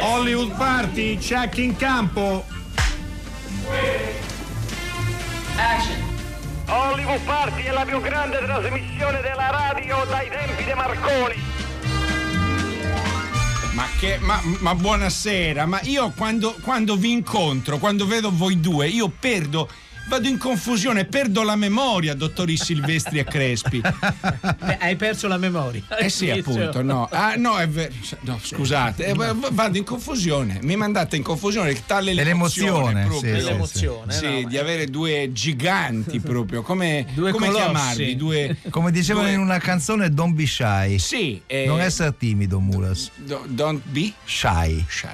[0.00, 2.44] Hollywood Party, check in campo.
[5.56, 6.02] Action.
[6.66, 11.42] Hollywood Party è la più grande trasmissione della radio dai tempi di Marconi.
[13.72, 14.18] Ma che.
[14.20, 19.68] Ma, ma buonasera, ma io quando, quando vi incontro, quando vedo voi due, io perdo.
[20.06, 23.80] Vado in confusione, perdo la memoria, dottori Silvestri e Crespi.
[23.80, 25.82] Beh, hai perso la memoria.
[25.98, 27.08] Eh sì, appunto, no.
[27.10, 27.92] Ah, no, è vero.
[28.20, 30.58] No, scusate, eh, vado in confusione.
[30.62, 33.38] Mi mandate in confusione tale l'emozione, proprio.
[33.38, 36.62] sì, L'emozione, Sì, no, di avere due giganti proprio.
[36.62, 38.14] Come, Due come chiamarvi?
[38.16, 38.56] Due.
[38.70, 40.98] Come dicevano due- in una canzone, don't be shy.
[40.98, 43.10] Sì, eh, Non essere timido, Mulas.
[43.16, 44.84] do- don't be Shy.
[44.86, 45.08] shy.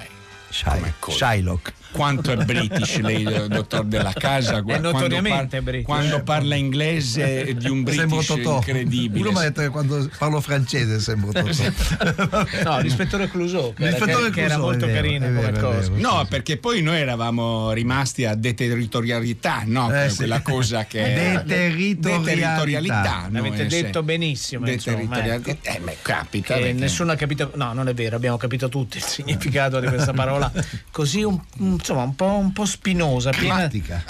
[0.49, 0.93] Shy.
[1.07, 1.73] Shylock.
[1.91, 4.63] Quanto è british lei, eh, dottor della casa?
[4.65, 5.85] È notoriamente quando, par- british.
[5.85, 8.55] quando parla inglese di un Sembro british Totò.
[8.57, 9.19] incredibile.
[9.19, 11.49] Uno mi ha detto che quando parlo francese sembro Totò.
[12.63, 15.41] No, l'ispettore Clouseau, che, era, L'ispettore che- che era Clouseau, molto vero, carino è come
[15.51, 15.89] vero, cosa.
[15.91, 16.09] vero.
[16.09, 19.93] No, perché poi noi eravamo rimasti a deterritorialità, no?
[19.93, 20.17] Eh, sì.
[20.17, 20.99] Quella cosa che
[21.45, 22.19] Deterritorialità.
[22.19, 23.41] Deterritorialità, no?
[23.41, 24.05] L'avete detto sì.
[24.05, 25.69] benissimo, insomma, Deterritorialità.
[25.69, 25.89] ecco.
[25.91, 26.53] Eh, capita.
[26.55, 30.13] Perché- nessuno ha capito, no, non è vero, abbiamo capito tutti il significato di questa
[30.13, 30.51] parola,
[30.91, 34.03] così un, un- insomma un po', un po' spinosa, Climatica.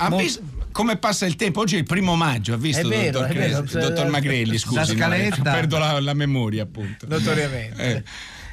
[0.72, 1.59] Come passa il tempo?
[1.61, 3.36] Oggi è il primo maggio, ha visto, vero, dottor.
[3.36, 4.58] Cres- dottor Magrelli?
[4.58, 5.52] Scusi, no, scaletta.
[5.52, 7.08] perdo la, la memoria, appunto.
[7.09, 7.95] notoriamente.
[7.97, 8.03] Eh.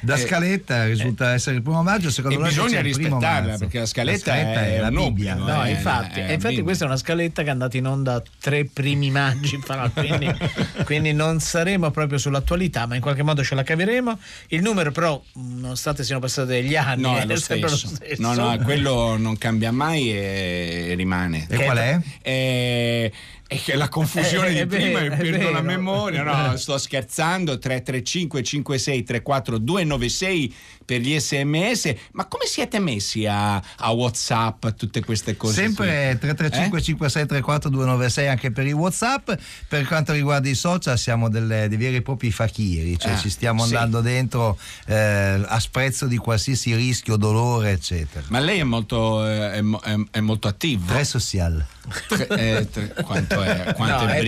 [0.01, 3.85] Da Eh, scaletta risulta essere il primo maggio, secondo E me bisogna rispettarla, perché la
[3.85, 5.33] scaletta è la un Bibbia.
[5.35, 7.85] obbligo, No, eh, infatti, eh, e infatti questa è una scaletta che è andata in
[7.87, 10.29] onda tre primi maggi fa, quindi,
[10.85, 14.19] quindi non saremo proprio sull'attualità, ma in qualche modo ce la caveremo.
[14.47, 17.87] Il numero però, nonostante siano passati degli anni, No, è lo sempre stesso.
[17.89, 18.21] lo stesso.
[18.21, 21.45] No, no, quello non cambia mai e rimane.
[21.49, 21.99] E qual è?
[22.21, 23.11] Eh,
[23.51, 25.61] è che la confusione Eh, di è prima io perdo la vero.
[25.63, 26.21] memoria.
[26.21, 27.57] No, sto scherzando.
[27.57, 30.53] 335 56 34 296
[30.85, 31.93] per gli sms.
[32.11, 35.53] Ma come siete messi a, a WhatsApp, a tutte queste cose?
[35.63, 36.19] Sempre qui?
[36.19, 36.81] 335 Eh?
[36.83, 39.31] 5634 296 anche per i Whatsapp.
[39.67, 43.31] Per quanto riguarda i social siamo delle- dei veri e propri fakiri, cioè Ah, ci
[43.31, 43.73] stiamo sì.
[43.73, 48.23] andando dentro eh, a sprezzo di qualsiasi rischio, dolore, eccetera.
[48.29, 50.85] Ma lei è molto, eh, è, è- è molto attivo.
[50.85, 51.65] Tre social.
[52.07, 54.21] Tre- eh, tre- quanto è, quanto No, è, è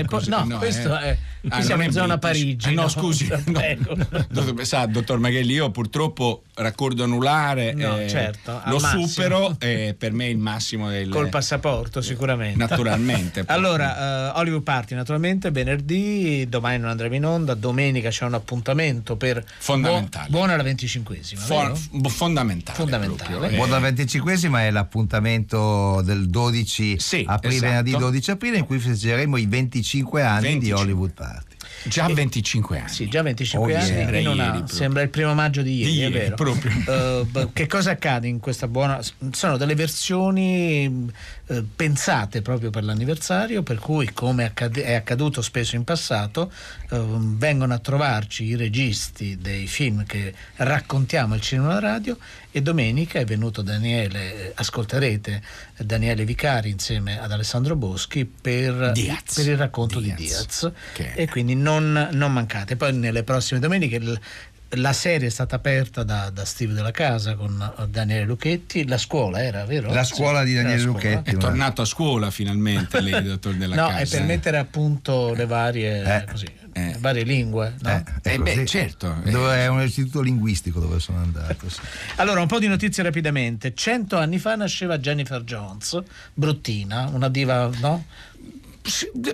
[0.00, 0.30] è po- così.
[0.30, 1.16] no, questo è-
[1.48, 2.18] Ah, siamo in zona.
[2.18, 2.88] Parigi, Eh, no, no?
[2.88, 3.38] scusi no.
[3.52, 3.96] Prego.
[4.28, 9.06] Dottor- sa dottor Maghelli io purtroppo raccordo anulare No, eh, certo, lo massimo.
[9.06, 12.58] supero e per me è il massimo del Col passaporto sicuramente.
[12.58, 18.34] naturalmente Allora, eh, Hollywood Party naturalmente venerdì, domani non andremo in onda, domenica c'è un
[18.34, 20.28] appuntamento per Fondamentale.
[20.28, 21.36] buo- buona la 25esima.
[21.38, 21.74] Fo- vero?
[21.74, 23.50] f- fondamentale Fondamentale.
[23.50, 23.56] eh.
[23.56, 27.68] Buona 25esima è l'appuntamento del 12 Sì, aprile, esatto.
[27.68, 30.66] venerdì 12 aprile, in cui festeggeremo i 25 anni 25.
[30.66, 31.29] di Hollywood Party.
[31.84, 34.66] Già 25 anni Sì, già 25 Oh, anni, ieri proprio.
[34.66, 36.34] sembra il primo maggio di ieri, Di è ieri, vero.
[36.36, 36.72] proprio.
[36.90, 39.00] Eh, beh, che cosa accade in questa buona...
[39.32, 41.10] Sono delle versioni
[41.46, 46.52] eh, pensate proprio per l'anniversario, per cui, come accade- è accaduto spesso in passato,
[46.90, 52.16] eh, vengono a trovarci i registi dei film che raccontiamo al cinema e alla radio
[52.52, 55.40] e domenica è venuto Daniele, ascolterete
[55.78, 59.34] Daniele Vicari insieme ad Alessandro Boschi per, Diaz.
[59.34, 60.16] per il racconto Diaz.
[60.16, 62.76] di Diaz Che- e quindi non, non mancate.
[62.76, 64.20] Poi nelle prossime domeniche il-
[64.74, 68.98] la serie è stata aperta da, da Steve della Casa con eh, Daniele Lucchetti, la
[68.98, 69.92] scuola era, vero?
[69.92, 70.82] La scuola di Daniele.
[70.82, 71.30] Lucchetti.
[71.30, 75.34] è tornato a scuola finalmente lei dottor della No, casa è per mettere a punto
[75.34, 76.86] le varie, Eh, così, eh.
[76.92, 77.74] le varie lingue.
[77.80, 78.04] no?
[78.22, 79.30] Eh, Eh, beh, certo, eh.
[79.30, 81.68] Dove è un istituto linguistico dove sono andato.
[81.68, 81.80] sì.
[82.16, 83.74] Allora, un po' di notizie rapidamente.
[83.74, 85.98] Cento anni fa nasceva Jennifer Jones,
[86.34, 88.04] bruttina, una diva, no?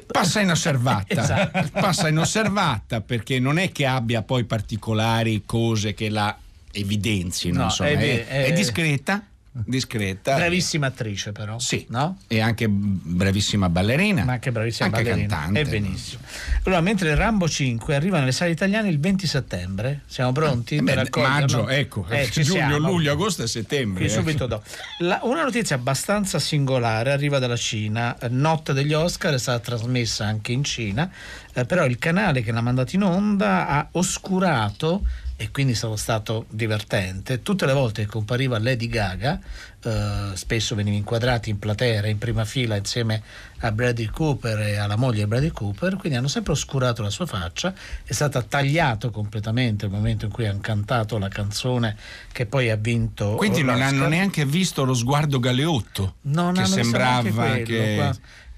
[0.07, 1.69] Passa inosservata Esatto.
[1.73, 6.37] passa inosservata perché non è che abbia poi particolari cose che la
[6.73, 9.23] evidenzino No, insomma, è è, è- è discreta
[9.65, 11.59] discreta Bravissima attrice, però.
[11.59, 12.19] sì No?
[12.27, 15.29] e anche bravissima ballerina Ma anche bravissima anche ballerina.
[15.37, 16.23] cantante E benissimo.
[16.65, 21.09] Allora, mentre Rambo 5 arriva nelle sale italiane il 20 settembre, siamo pronti Eh beh,
[21.15, 22.79] maggio ecco Eh, giugno siamo.
[22.79, 24.15] luglio agosto e settembre Qui eh.
[24.15, 24.65] subito dopo.
[24.99, 28.17] La- una notizia abbastanza singolare arriva dalla Cina.
[28.31, 31.11] Notte degli Oscar è stata trasmessa anche in Cina,
[31.53, 35.05] eh, però il canale che l'ha mandata in onda ha oscurato
[35.39, 37.43] e quindi è stato, divertente.
[37.43, 39.39] Tutte le volte che compariva Lady Gaga,
[39.83, 43.23] eh, spesso veniva inquadrata in platea, in prima fila insieme
[43.61, 47.27] a Bradley Cooper e alla moglie di Bradley Cooper, quindi hanno sempre oscurato la sua
[47.27, 47.75] faccia,
[48.05, 51.97] è stata tagliato completamente il momento in cui hanno cantato la canzone
[52.33, 53.35] che poi ha vinto.
[53.35, 58.15] quindi non hanno neanche visto lo sguardo galeotto Non che sembrava che.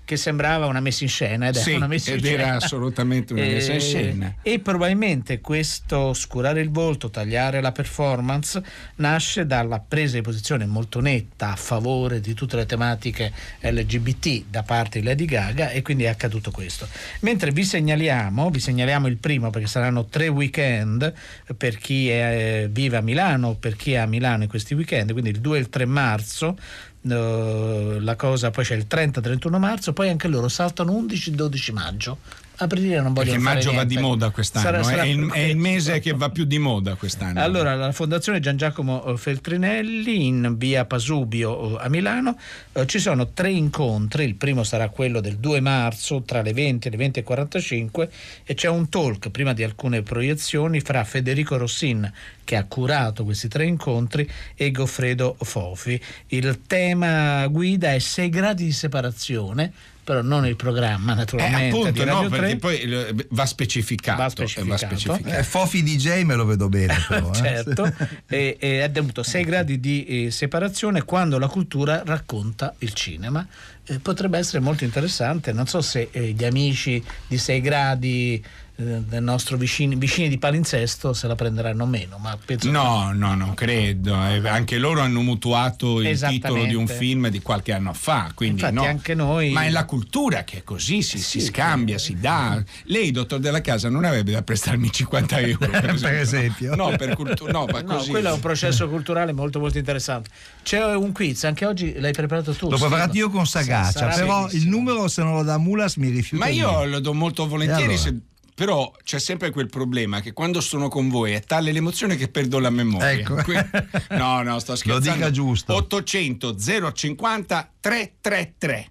[0.09, 2.57] Che sembrava una messa in scena ed, sì, era, una messa ed era scena.
[2.57, 4.35] assolutamente una messa in scena.
[4.41, 8.63] E probabilmente questo scurare il volto, tagliare la performance,
[8.95, 14.63] nasce dalla presa di posizione molto netta a favore di tutte le tematiche LGBT da
[14.63, 16.89] parte di Lady Gaga e quindi è accaduto questo.
[17.21, 21.13] Mentre vi segnaliamo, vi segnaliamo il primo perché saranno tre weekend
[21.55, 25.29] per chi è, vive a Milano, per chi è a Milano in questi weekend, quindi
[25.29, 26.57] il 2 e il 3 marzo
[27.01, 32.19] Uh, la cosa poi c'è il 30-31 marzo poi anche loro saltano 11-12 maggio
[32.59, 35.39] aprile non voglio Perché maggio va di moda quest'anno, Sarà- eh, sarà- è, il, è
[35.41, 37.41] il mese che va più di moda quest'anno.
[37.41, 42.39] allora, la Fondazione Gian Giacomo Feltrinelli in via Pasubio eh, a Milano
[42.73, 44.25] eh, ci sono tre incontri.
[44.25, 48.11] Il primo sarà quello del 2 marzo tra le 20 e le 20 e 45
[48.45, 52.11] e c'è un talk prima di alcune proiezioni fra Federico Rossin
[52.45, 56.01] che ha curato questi tre incontri e Goffredo Fofi.
[56.29, 59.71] Il tema guida è 6 gradi di separazione,
[60.09, 61.67] però non il programma Eh, naturalmente.
[61.69, 62.39] appunto, di Radio no, 3.
[62.39, 64.17] perché poi eh, va specificato.
[64.17, 65.23] Va eh, specificato.
[65.27, 67.31] Eh, Fofi DJ me lo vedo bene però.
[67.31, 67.35] eh.
[67.35, 67.93] certo,
[68.27, 73.47] e, e è dovuto 6 gradi di eh, separazione quando la cultura racconta il cinema.
[73.85, 78.43] Eh, potrebbe essere molto interessante, non so se eh, gli amici di 6 gradi eh,
[78.81, 83.53] del nostro vicini, vicini di palinsesto se la prenderanno meno, ma penso No, no, non
[83.55, 84.15] credo.
[84.25, 88.31] Eh, Anche loro hanno mutuato il titolo di un film di qualche anno fa.
[88.37, 88.85] Quindi Infatti no.
[88.85, 92.21] anche noi- Ma è la cultura che è così, si, si Sì, scambia, eh, si
[92.21, 92.63] dà.
[92.85, 95.59] Lei, dottor della casa, non avrebbe da prestarmi 50 euro.
[95.71, 96.01] Per esempio.
[96.09, 96.75] Per esempio.
[96.77, 97.51] No, per cultura.
[97.51, 98.11] No, ma No, così.
[98.11, 100.31] quello è un processo culturale molto molto interessante.
[100.63, 102.69] C'è un quiz, anche oggi l'hai preparato tu.
[102.71, 102.83] L'ho sì?
[102.83, 104.77] preparato io con Sagaccia, Sarà però il bellissimo.
[104.77, 106.45] numero se non lo dà Mulas mi rifiuto.
[106.45, 107.83] Ma io lo do molto volentieri.
[107.95, 107.99] Allora?
[107.99, 108.17] se-
[108.59, 112.59] Però c'è sempre quel problema che quando sono con voi è tale l'emozione che perdo
[112.59, 113.13] la memoria.
[113.13, 113.37] Ecco.
[114.17, 115.13] No, no, sto scherzando.
[115.13, 115.75] dica giusto.
[115.75, 116.57] 800
[116.93, 118.91] 050 333.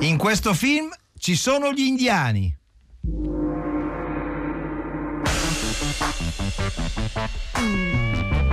[0.00, 0.88] In questo film
[1.18, 2.56] ci sono gli indiani.
[7.58, 8.45] I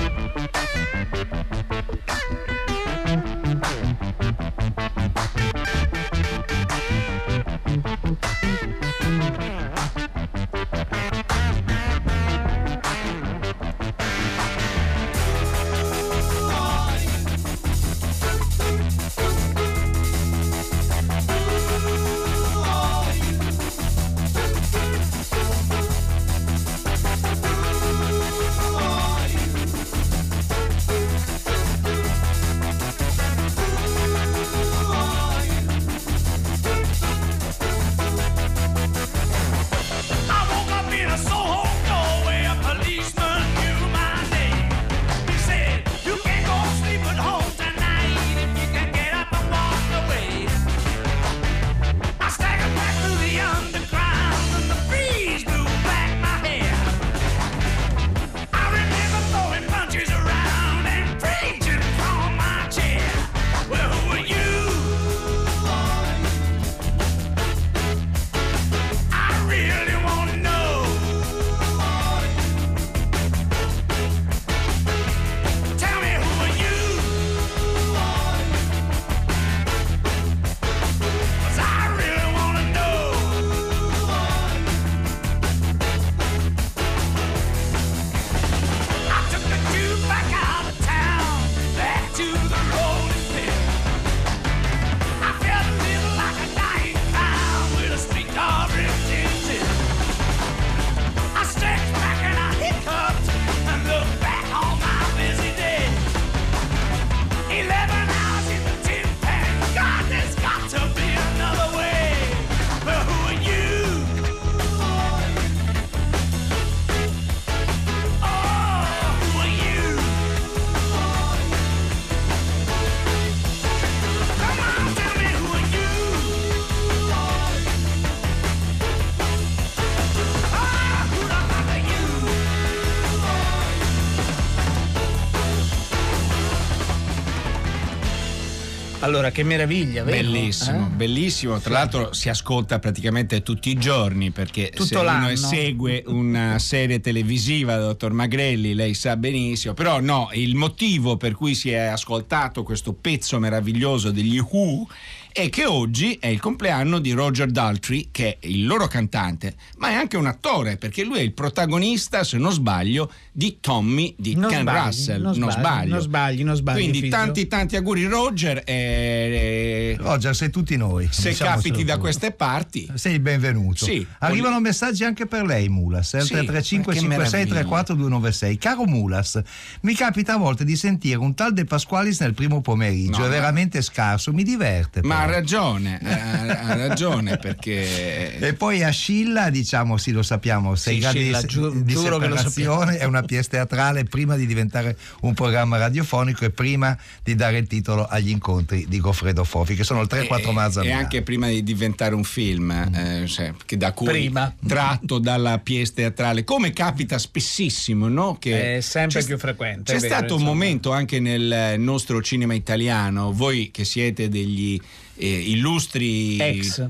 [139.14, 140.24] Allora, che meraviglia, vero?
[140.32, 140.96] Bellissimo, Eh?
[140.96, 141.60] bellissimo.
[141.60, 145.36] Tra l'altro si ascolta praticamente tutti i giorni perché Tutto se uno l'anno.
[145.36, 149.76] segue una serie televisiva, dottor Magrelli, lei sa benissimo.
[149.76, 154.88] Però no, il motivo per cui si è ascoltato questo pezzo meraviglioso degli Who
[155.34, 159.90] e che oggi è il compleanno di Roger Daltrey, che è il loro cantante, ma
[159.90, 164.36] è anche un attore, perché lui è il protagonista, se non sbaglio, di Tommy di
[164.36, 165.22] Non Ken sbagli, Russell.
[165.22, 167.10] non sbagli, non sbagli, non sbagli, Quindi figlio.
[167.16, 171.08] tanti tanti auguri Roger e Roger, sei tutti noi.
[171.12, 173.86] se diciamocelo capiti da queste parti Sei il benvenuto.
[173.86, 174.06] Sì.
[174.20, 176.10] Arrivano messaggi anche per lei, Mulas.
[176.10, 177.54] Sì, 335 che 56 meraviglia.
[177.56, 178.58] 34 296.
[178.58, 179.42] Caro Mulas,
[179.82, 183.20] mi capita a volte di sentire un tal De Pasqualis nel primo pomeriggio.
[183.20, 185.02] No, è veramente scarso, mi diverte.
[185.04, 190.76] ma ha ragione ha, ha ragione perché E poi a Scilla, diciamo, sì, lo sappiamo,
[190.76, 194.04] sei Sì, gradi Scilla, di, giu- di giuro che lo separazione, è una pièce teatrale
[194.04, 199.00] prima di diventare un programma radiofonico e prima di dare il titolo agli incontri di
[199.00, 201.02] Goffredo Fofi, che sono il 3-4 marzo e Milano.
[201.02, 204.54] anche prima di diventare un film eh, cioè, che da cui Prima.
[204.68, 208.38] tratto dalla pièce teatrale come capita spessissimo no?
[208.40, 210.50] che È sempre più frequente, c'è vero, stato un insomma.
[210.54, 214.80] momento anche nel nostro cinema italiano voi che siete degli
[215.16, 216.90] eh, illustri Ex.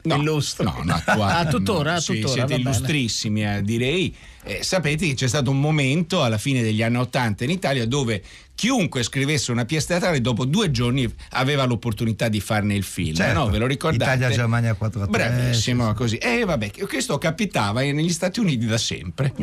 [0.00, 0.64] No, Illustri.
[0.64, 4.14] no, no, attuali, Ah, tuttora, sì, tuttora, siete illustrissimi, eh, direi.
[4.44, 8.22] Eh, sapete che c'è stato un momento alla fine degli anni Ottanta in Italia dove
[8.58, 13.14] chiunque scrivesse una pièce teatrale dopo due giorni aveva l'opportunità di farne il film.
[13.14, 13.38] Certo.
[13.38, 13.48] no?
[13.50, 14.16] Ve lo ricordate?
[14.16, 15.12] Italia-Germania 4 a 3.
[15.12, 16.16] Bravissimo, così.
[16.16, 19.32] E vabbè, questo capitava negli Stati Uniti da sempre.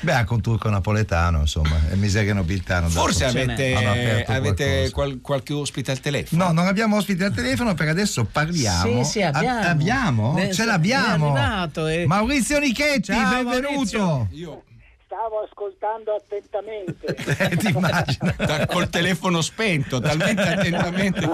[0.00, 2.88] Beh, anche un turco napoletano, insomma, e miseria nobiltano.
[2.88, 6.44] Forse avete, avete qual- qualche ospite al telefono?
[6.44, 9.02] No, non abbiamo ospiti al telefono, per adesso parliamo.
[9.02, 9.58] Sì, sì, abbiamo.
[9.58, 10.34] A- abbiamo?
[10.34, 11.34] Ne- Ce l'abbiamo.
[11.34, 12.06] è arrivato, eh.
[12.06, 13.98] Maurizio Nichetti, Ciao, benvenuto.
[13.98, 14.28] Maurizio.
[14.30, 14.62] Io
[15.14, 17.14] Stavo ascoltando attentamente.
[17.44, 18.34] Eh, ti immagino.
[18.36, 21.20] da- col telefono spento, talmente attentamente.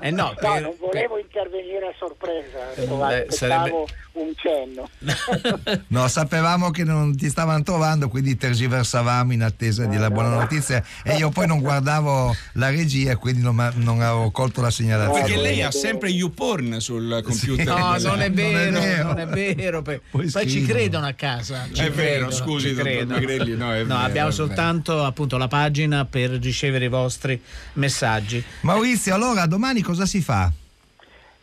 [0.00, 3.86] Eh no, No, per- non volevo intervenire a sorpresa, sto- Eh, aspettavo
[4.20, 4.88] un cenno.
[5.88, 11.16] No, sapevamo che non ti stavano trovando, quindi tergiversavamo in attesa della buona notizia e
[11.16, 15.20] io poi non guardavo la regia, quindi non, non avevo colto la segnalazione.
[15.22, 17.66] Perché Ah, lei ha sempre YouPorn sul computer.
[17.66, 19.06] No, della- non è Non è vero, vero.
[19.08, 19.82] non è vero.
[19.82, 21.66] Poi, Poi ci credono a casa.
[21.72, 21.92] ci È vero,
[22.28, 23.14] credono, scusi, ci dottor credono.
[23.18, 27.40] Magrelli, no, vero, abbiamo soltanto appunto la pagina per ricevere i vostri
[27.74, 28.42] messaggi.
[28.62, 30.50] Maurizio, allora domani cosa si fa?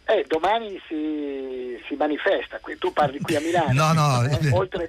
[0.08, 3.74] Eh, domani si, si manifesta, tu parli qui a Milano.
[3.74, 4.88] No, no, Eh, oltre...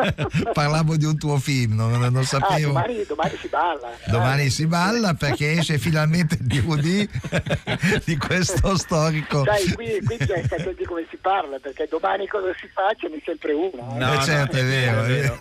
[0.54, 2.68] parlavo di un tuo film, non, non Ah, sapevo.
[2.68, 3.90] domani, domani si balla.
[4.06, 7.06] Domani Ah, si balla perché esce finalmente il DVD
[8.04, 9.44] di questo storico.
[9.44, 13.20] Sai, qui, qui c'è sapete come si parla, perché domani cosa si fa ce n'è
[13.22, 13.94] sempre una.
[13.94, 13.98] eh.
[13.98, 15.02] No, Eh, certo, è vero.
[15.02, 15.36] è vero.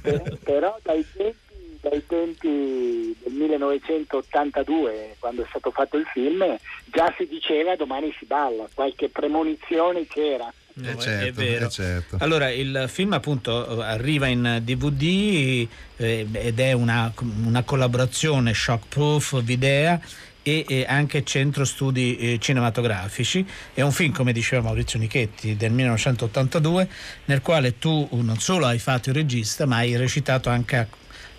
[0.00, 1.36] Per- però dai tempi,
[1.80, 6.56] dai tempi del 1982 quando è stato fatto il film
[6.86, 11.66] già si diceva domani si balla qualche premonizione c'era No, Eh, è- certo, è vero.
[11.66, 12.16] eh, certo.
[12.20, 15.66] Allora, il film appunto arriva in DVD
[15.96, 17.12] eh, ed è una,
[17.44, 20.00] una collaborazione Shockproof Videa
[20.40, 23.44] e, e anche Centro Studi eh, Cinematografici.
[23.74, 26.88] È un film, come diceva Maurizio Nichetti, del 1982,
[27.24, 30.86] nel quale tu non solo hai fatto il regista, ma hai recitato anche a-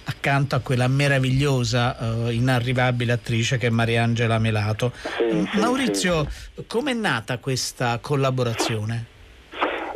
[0.03, 4.91] accanto a quella meravigliosa, eh, inarrivabile attrice che è Mariangela Melato.
[4.93, 6.27] Sì, sì, Maurizio,
[6.67, 9.17] com'è nata questa collaborazione?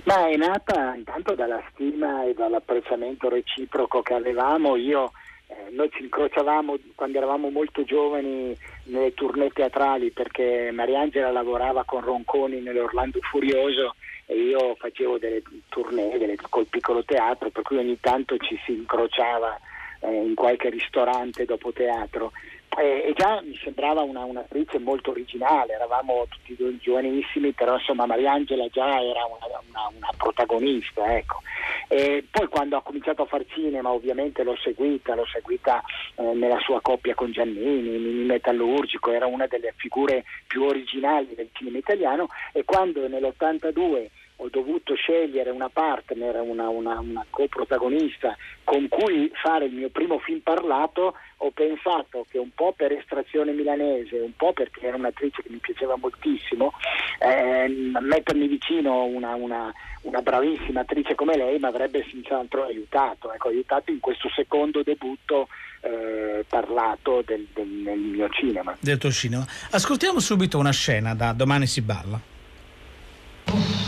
[0.05, 5.13] ma è nata intanto dalla stima e dall'apprezzamento reciproco che avevamo io
[5.48, 12.01] eh, noi ci incrociavamo quando eravamo molto giovani nelle tournée teatrali perché Mariangela lavorava con
[12.01, 13.95] Ronconi nell'Orlando Furioso
[14.25, 18.74] e io facevo delle tournée delle- col piccolo teatro per cui ogni tanto ci si
[18.74, 19.60] incrociava
[20.03, 22.31] eh, in qualche ristorante dopo teatro
[22.75, 28.67] e già mi sembrava una, un'attrice molto originale, eravamo tutti due giovanissimi, però insomma Mariangela
[28.67, 31.15] già era una, una- una protagonista.
[31.15, 31.41] Ecco.
[31.88, 35.83] E poi quando ha cominciato a far cinema ovviamente l'ho seguita, l'ho seguita
[36.15, 41.50] eh, nella sua coppia con Giannini, Mini Metallurgico, era una delle figure più originali del
[41.53, 44.07] cinema italiano e quando nell'82
[44.43, 48.35] ho dovuto scegliere una partner, una, una, una coprotagonista
[48.65, 53.53] con cui fare il mio primo film parlato, ho pensato che un po' per estrazione
[53.53, 56.73] milanese, un po' perché era un'attrice che mi piaceva moltissimo,
[57.19, 59.71] ehm, mettermi vicino una, una-
[60.01, 65.47] una bravissima attrice come lei mi avrebbe senz'altro aiutato, ecco, aiutato in questo secondo debutto
[65.85, 68.75] eh, parlato del, del- nel mio cinema.
[68.81, 69.45] del tuo cinema.
[69.71, 72.31] Ascoltiamo subito una scena da Domani si balla.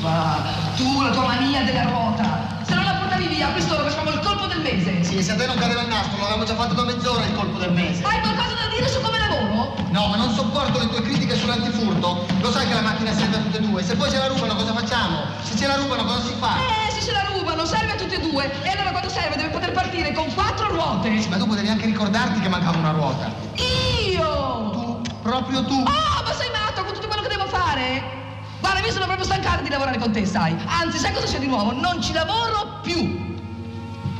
[0.05, 0.38] Uffa,
[0.77, 2.62] tu la tua mania della ruota.
[2.62, 5.03] Se non la portavi via, a quest'ora facciamo il colpo del mese.
[5.03, 7.57] Sì, se a te non cadeva il nastro, l'avevamo già fatto da mezz'ora il colpo
[7.57, 8.03] del mese.
[8.03, 9.74] Hai qualcosa da dire su come lavoro?
[9.89, 12.24] No, ma non sopporto le tue critiche sull'antifurto.
[12.39, 13.83] Lo sai che la macchina serve a tutte e due.
[13.83, 15.24] Se poi ce la rubano cosa facciamo?
[15.41, 16.53] Se ce la rubano cosa si fa?
[16.53, 18.51] Eh, se ce la rubano, serve a tutte e due.
[18.62, 21.09] E allora quando serve deve poter partire con quattro ruote.
[21.29, 23.33] Ma dopo devi anche ricordarti che mancava una ruota.
[23.55, 24.69] Io!
[24.69, 25.74] Tu Proprio tu.
[25.74, 28.25] Oh, ma sei matto con tutto quello che devo fare?
[28.65, 30.57] Guarda, mi sono proprio stancata di lavorare con te, sai.
[30.65, 31.72] Anzi, sai cosa c'è di nuovo?
[31.72, 32.98] Non ci lavoro più.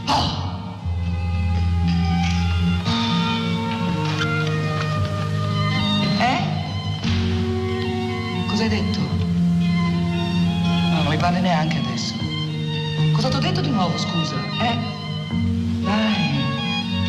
[0.06, 0.44] Oh.
[6.20, 6.44] Eh?
[8.46, 9.00] Cosa hai detto?
[9.00, 12.14] No, non mi parli neanche adesso.
[13.14, 14.36] Cosa ti ho detto di nuovo, scusa?
[14.62, 14.78] Eh?
[15.82, 16.44] Dai,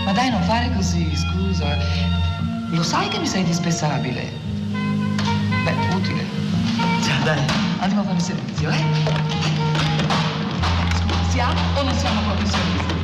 [0.06, 1.76] ma dai, non fare così, scusa.
[2.70, 4.32] Lo sai che mi sei indispensabile?
[5.64, 6.25] Beh, utile.
[7.26, 7.44] Dai,
[7.80, 8.84] andiamo a fare il servizio, eh?
[11.30, 12.94] Siamo o non siamo proprio in servizio?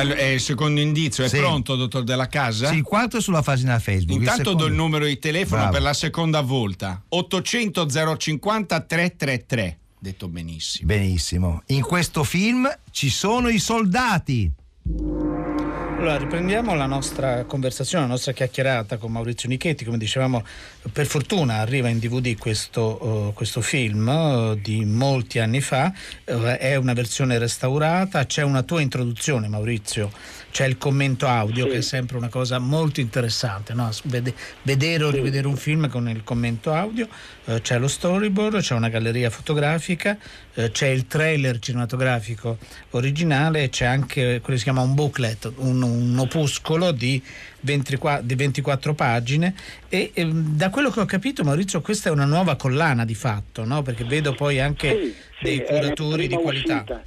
[0.00, 1.36] Allora, eh, il secondo indizio è Sì.
[1.36, 2.68] pronto, dottor Della Casa?
[2.68, 4.12] Sì, il quarto è sulla pagina Facebook.
[4.18, 5.72] il Intanto do secondo- il numero di telefono Bravo.
[5.74, 7.02] per la seconda volta.
[7.10, 7.86] 800
[8.16, 9.78] 050 333.
[9.98, 10.86] Detto benissimo.
[10.86, 11.62] Benissimo.
[11.66, 14.50] In questo film ci sono i soldati.
[16.00, 19.84] Allora, riprendiamo la nostra conversazione, la nostra chiacchierata con Maurizio Nichetti.
[19.84, 20.42] Come dicevamo,
[20.92, 25.92] per fortuna arriva in DVD questo, eh, questo film eh, di molti anni fa.
[26.24, 28.24] Eh, è una versione restaurata.
[28.24, 30.10] C'è una tua introduzione, Maurizio.
[30.50, 31.70] C'è il commento audio, Sì.
[31.72, 33.74] che è sempre una cosa molto interessante.
[33.74, 33.90] no?
[34.04, 37.08] Vede- vedere o rivedere un film con il commento audio.
[37.62, 40.16] C'è lo storyboard, c'è una galleria fotografica,
[40.70, 42.58] c'è il trailer cinematografico
[42.90, 47.22] originale, c'è anche quello che si chiama un booklet, un, un opuscolo di
[47.60, 49.54] 24, di 24 pagine
[49.88, 53.64] e ehm, da quello che ho capito Maurizio questa è una nuova collana di fatto,
[53.64, 53.82] no?
[53.82, 56.74] perché vedo poi anche Sì, sì, dei la curatori di qualità.
[56.76, 57.02] uscita.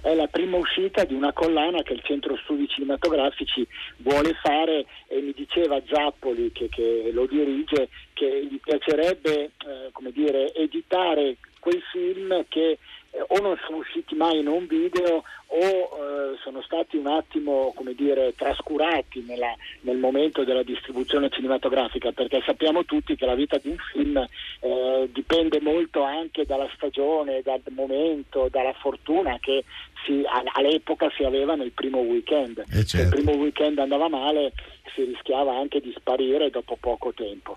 [0.00, 3.66] È la prima uscita di una collana che il Centro Studi Cinematografici
[3.98, 9.50] vuole fare e mi diceva Zappoli, che, che lo dirige, che gli piacerebbe eh,
[9.92, 12.78] come dire, editare quei film che
[13.10, 17.72] eh, o non sono usciti mai in un video o eh, sono stati un attimo
[17.74, 23.56] come dire, trascurati nella- nel momento della distribuzione cinematografica, perché sappiamo tutti che la vita
[23.58, 24.16] di un film
[24.60, 29.64] eh, dipende molto anche dalla stagione, dal momento, dalla fortuna che
[30.04, 32.58] si- a- all'epoca si aveva nel primo weekend.
[32.58, 33.16] Eh, Se certo.
[33.16, 34.52] il primo weekend andava male
[34.94, 37.56] si rischiava anche di sparire dopo poco tempo.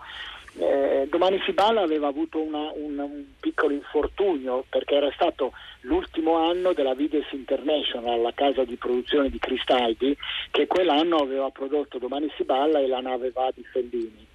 [0.58, 6.36] Eh, Domani si balla aveva avuto una- un, un piccolo infortunio perché era stato l'ultimo
[6.36, 10.16] anno della Vides International, la casa di produzione di Cristaldi,
[10.52, 14.28] che quell'anno aveva prodotto Domani si balla e la nave va di Fellini.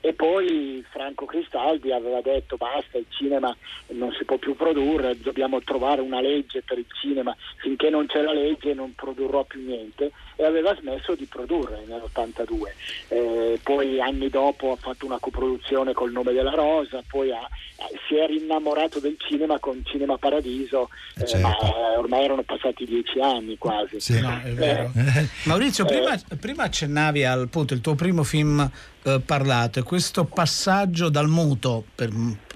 [0.00, 3.56] E poi Franco Cristaldi aveva detto basta, il cinema
[3.88, 8.20] non si può più produrre, dobbiamo trovare una legge per il cinema, finché non c'è
[8.20, 12.62] la legge non produrrò più niente e aveva smesso di produrre nell'82.
[13.08, 17.38] Eh, poi anni dopo ha fatto una coproduzione col nome della Rosa, poi ha-
[17.76, 21.46] eh, si è rinnamorato del cinema con Cinema Paradiso, Eh, certo.
[21.46, 24.00] ma eh, ormai erano passati dieci anni quasi.
[24.00, 24.20] Sì.
[24.20, 24.40] No.
[24.44, 24.90] Eh,
[25.44, 28.68] Maurizio, prima, prima accennavi al punto il tuo primo film
[29.26, 32.10] parlato e questo passaggio dal muto, per,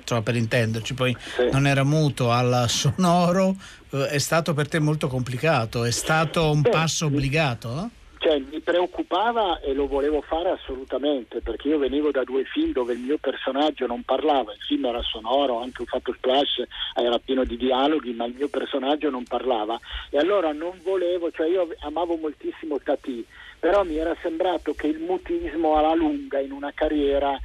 [0.09, 1.49] insomma, per intenderci, poi Sì.
[1.53, 3.55] non era muto al sonoro,
[3.90, 6.71] eh, è stato per te molto complicato, è stato un Sì.
[6.71, 7.68] passo obbligato?
[7.85, 7.97] eh?
[8.21, 12.94] Cioè, mi preoccupava e lo volevo fare assolutamente perché io venivo da due film dove
[12.94, 16.64] il mio personaggio non parlava, il film era sonoro, anche ho fatto splash,
[16.97, 19.79] era pieno di dialoghi, ma il mio personaggio non parlava
[20.11, 23.25] e allora non volevo, cioè io amavo moltissimo Tati,
[23.61, 27.38] però mi era sembrato che il mutismo alla lunga in una carriera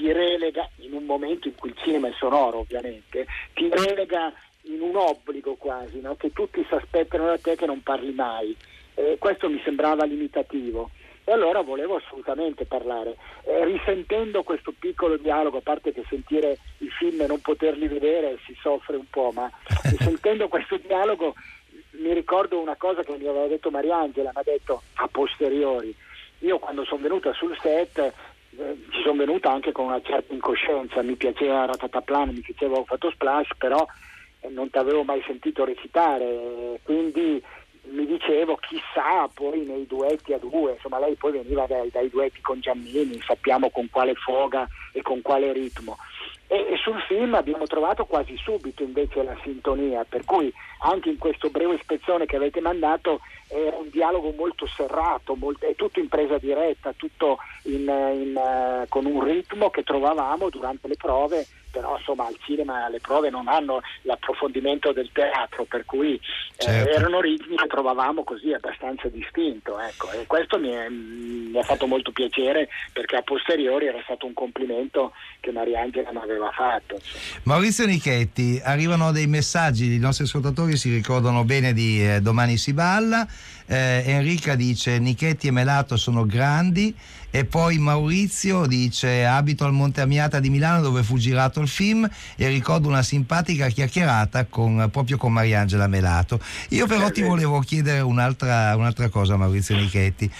[0.00, 4.32] ti relega, in un momento in cui il cinema è sonoro ovviamente, ti relega
[4.62, 6.16] in un obbligo quasi, no?
[6.16, 8.56] che tutti si aspettano da te che non parli mai.
[8.94, 10.90] Eh, questo mi sembrava limitativo
[11.24, 13.16] e allora volevo assolutamente parlare.
[13.44, 18.38] Eh, risentendo questo piccolo dialogo, a parte che sentire i film e non poterli vedere
[18.46, 19.50] si soffre un po', ma
[19.84, 21.34] risentendo questo dialogo
[21.92, 25.94] mi ricordo una cosa che mi aveva detto Mariangela, mi ha detto a posteriori.
[26.38, 28.14] Io quando sono venuta sul set
[28.90, 33.10] ci sono venuta anche con una certa incoscienza, mi piaceva Ratataplan, mi piaceva Ho fatto
[33.10, 33.86] splash, però
[34.40, 37.42] eh, non ti avevo mai sentito recitare, eh, quindi
[37.82, 42.40] mi dicevo chissà poi nei duetti a due, insomma lei poi veniva dai, dai duetti
[42.40, 45.96] con Giannini, sappiamo con quale foga e con quale ritmo.
[46.52, 51.48] E, sul film abbiamo trovato quasi subito invece la sintonia, per cui anche in questo
[51.48, 56.38] breve spezzone che avete mandato era un dialogo molto serrato, molto- è tutto in presa
[56.38, 62.26] diretta, tutto in, in, eh, con un ritmo che trovavamo durante le prove, però insomma
[62.26, 66.20] al cinema le prove non hanno l'approfondimento del teatro, per cui eh,
[66.58, 66.90] Certo.
[66.90, 70.10] erano ritmi che trovavamo così abbastanza distinto, ecco.
[70.12, 74.34] e questo mi, è- mi ha fatto molto piacere perché a posteriori era stato un
[74.34, 76.94] complimento che Mariangela mi aveva fatto.
[76.96, 77.40] insomma.
[77.44, 82.72] Maurizio Nichetti, arrivano dei messaggi, i nostri ascoltatori si ricordano bene di eh, Domani si
[82.72, 83.26] balla.
[83.66, 86.92] Eh, Enrica dice Nichetti e Melato sono grandi
[87.30, 92.08] E poi Maurizio dice abito al Monte Amiata di Milano dove fu girato il film
[92.36, 96.40] e ricordo una simpatica chiacchierata con, proprio con Mariangela Melato.
[96.70, 100.30] Io però ti volevo chiedere un'altra, un'altra cosa Maurizio Nichetti.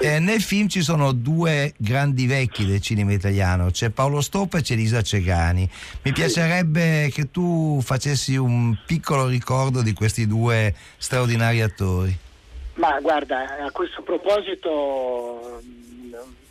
[0.00, 4.62] Eh, nel film ci sono due grandi vecchi del cinema italiano, c'è Paolo Stoppa e
[4.62, 5.68] c'è Lisa Cegani.
[6.02, 12.16] Mi piacerebbe che tu facessi un piccolo ricordo di questi due straordinari attori.
[12.74, 15.60] Ma guarda, a questo proposito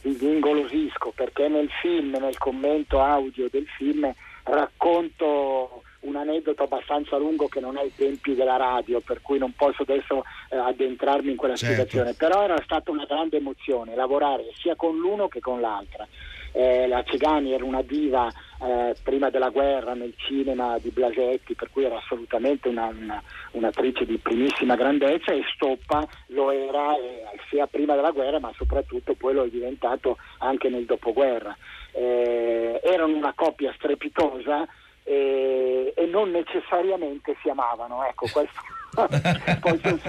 [0.02, 4.12] vi ingolosisco perché nel film, nel commento audio del film,
[4.44, 9.54] racconto un aneddoto abbastanza lungo che non è ai tempi della radio, per cui non
[9.54, 11.74] posso adesso eh, addentrarmi in quella Certo.
[11.74, 16.08] spiegazione, però era stata una grande emozione lavorare sia con l'uno che con l'altra.
[16.54, 21.70] Eh, la Cegani era una diva eh, prima della guerra nel cinema di Blasetti, per
[21.72, 27.68] cui era assolutamente una- una- un'attrice di primissima grandezza e Stoppa lo era eh, sia
[27.68, 31.56] prima della guerra ma soprattutto poi lo è diventato anche nel dopoguerra.
[31.92, 34.68] Eh, erano una coppia strepitosa
[35.04, 38.62] e, e non necessariamente si amavano, ecco questo.
[39.62, 40.00] posso,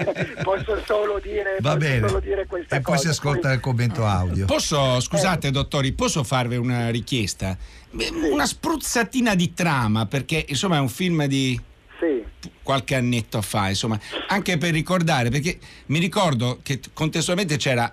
[0.43, 2.07] posso solo dire, Va posso bene.
[2.07, 3.09] solo dire questa E poi si cosa.
[3.09, 4.45] ascolta il commento audio.
[4.45, 7.55] Posso, scusate dottori, posso farvi una richiesta?
[7.91, 11.59] Una spruzzatina di trama, perché insomma è un film di
[11.99, 12.23] Sì.
[12.61, 17.91] qualche annetto fa, insomma, anche per ricordare, perché mi ricordo che contestualmente c'era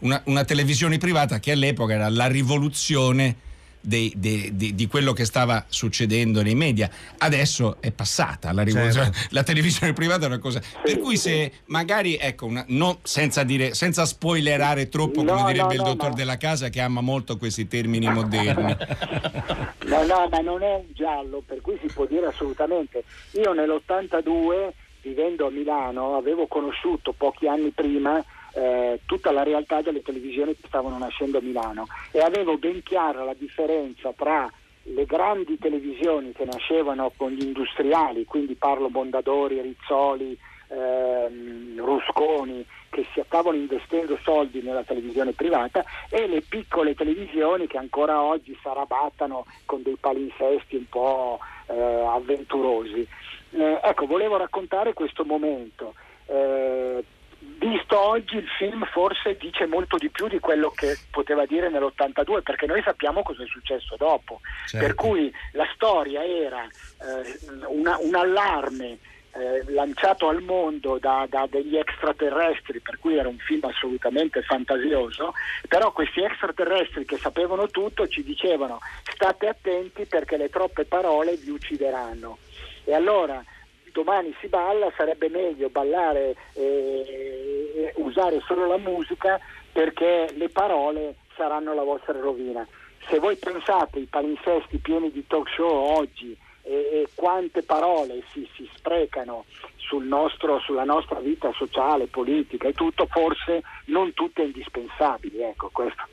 [0.00, 3.36] una, una televisione privata che all'epoca era la rivoluzione
[3.80, 6.88] dei- de- di- di quello che stava succedendo nei media.
[7.18, 10.60] Adesso è passata la rivoluzione, la televisione privata è una cosa.
[10.82, 15.76] Per cui se magari, ecco, una- no, senza, dire, senza spoilerare troppo, No, come direbbe
[15.76, 16.12] no, il dottor.
[16.12, 18.76] Della Casa, che ama molto questi termini moderni.
[19.86, 23.04] No, no, ma non è un giallo, per cui si può dire assolutamente.
[23.32, 24.70] Io nell'82,
[25.02, 28.22] vivendo a Milano, avevo conosciuto pochi anni prima
[28.54, 33.24] eh, tutta la realtà delle televisioni che stavano nascendo a Milano e avevo ben chiara
[33.24, 34.50] la differenza tra
[34.82, 40.36] le grandi televisioni che nascevano con gli industriali, quindi parlo Mondadori, Rizzoli,
[40.68, 47.78] ehm, Rusconi, che si stavano investendo soldi nella televisione privata e le piccole televisioni che
[47.78, 53.06] ancora oggi s'arrabattano con dei palinsesti un po' eh, avventurosi.
[53.52, 55.94] Eh, ecco, volevo raccontare questo momento.
[56.26, 57.04] Eh,
[57.60, 62.42] visto oggi il film forse dice molto di più di quello che poteva dire nell'82
[62.42, 64.40] perché noi sappiamo cosa è successo dopo.
[64.66, 64.86] Certo.
[64.86, 68.98] Per cui la storia era eh, una- un allarme
[69.32, 75.34] eh, lanciato al mondo da, da degli extraterrestri, per cui era un film assolutamente fantasioso,
[75.68, 81.50] però questi extraterrestri che sapevano tutto ci dicevano state attenti perché le troppe parole vi
[81.50, 82.38] uccideranno.
[82.84, 83.40] E allora
[83.92, 89.38] domani si balla, sarebbe meglio ballare e e usare solo la musica
[89.72, 92.66] perché le parole saranno la vostra rovina.
[93.08, 98.48] Se voi pensate ai palinsesti pieni di talk show oggi e, e quante parole si,
[98.54, 99.44] si sprecano
[99.76, 105.40] sul nostro- sulla nostra vita sociale, politica e tutto, forse non tutte indispensabili.
[105.40, 106.04] Ecco, questo.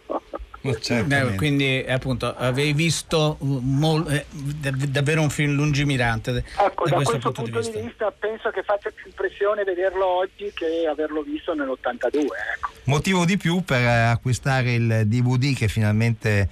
[1.08, 6.90] Eh, quindi eh, appunto avevi visto mol- eh, dav- davvero un film lungimirante Ecco, da
[6.90, 8.12] da questo, questo punto, di vista.
[8.12, 12.16] penso che faccia più impressione vederlo oggi che averlo visto nell'82.
[12.16, 12.70] Ecco.
[12.86, 16.50] Motivo di più per eh, acquistare il DVD che finalmente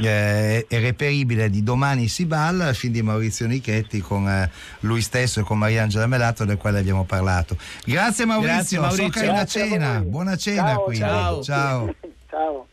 [0.00, 4.50] eh, è reperibile di Domani si balla, il film di Maurizio Nichetti con eh,
[4.80, 7.56] lui stesso e con Mariangela Melato del quale abbiamo parlato.
[7.84, 9.04] Grazie Maurizio, Grazie, Maurizio.
[9.04, 11.00] so che hai una cena, buona cena Ciao, quindi.
[11.00, 11.42] ciao.
[11.42, 11.94] ciao.
[12.30, 12.66] Ciao.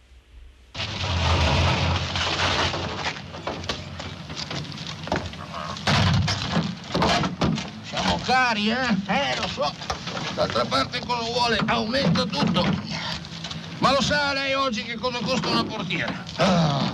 [7.84, 8.96] Siamo cari, eh?
[9.08, 9.74] Eh, lo so.
[10.34, 11.60] D'altra parte cosa vuole?
[11.66, 12.66] Aumenta tutto.
[13.80, 16.24] Ma lo sa lei oggi che cosa costa una portiera?
[16.38, 16.92] Ah,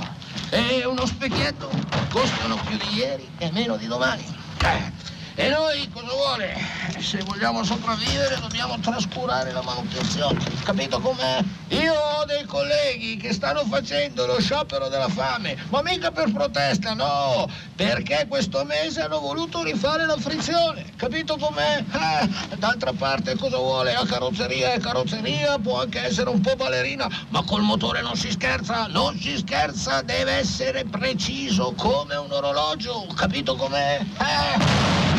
[0.49, 1.69] e uno specchietto
[2.09, 4.23] costano più di ieri e meno di domani.
[4.61, 4.91] Eh,
[5.35, 6.57] E noi cosa vuole?
[6.99, 10.39] Se vogliamo sopravvivere dobbiamo trascurare la manutenzione.
[10.63, 11.39] Capito com'è?
[11.69, 16.93] Io ho dei colleghi che stanno facendo lo sciopero della fame, ma mica per protesta,
[16.93, 17.49] no!
[17.75, 20.83] Perché questo mese hanno voluto rifare la frizione.
[20.97, 21.81] Capito com'è?
[21.91, 23.93] Eh, d'altra parte cosa vuole?
[23.93, 28.31] La carrozzeria è carrozzeria, può anche essere un po' ballerina, ma col motore non si
[28.31, 33.07] scherza, non si scherza, deve essere preciso come un orologio.
[33.15, 33.99] Capito com'è?
[34.19, 35.10] Eh?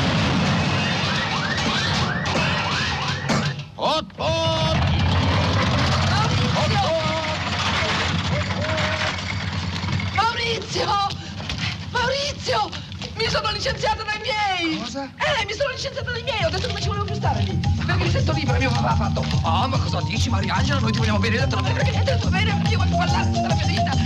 [18.91, 19.25] Ha fatto.
[19.43, 20.81] Ah, ma cosa dici, Mariangela?
[20.81, 23.55] Noi ti vogliamo bene, ne frega niente, detto bene, perché io voglio ballare tutta la
[23.55, 24.02] mia vita.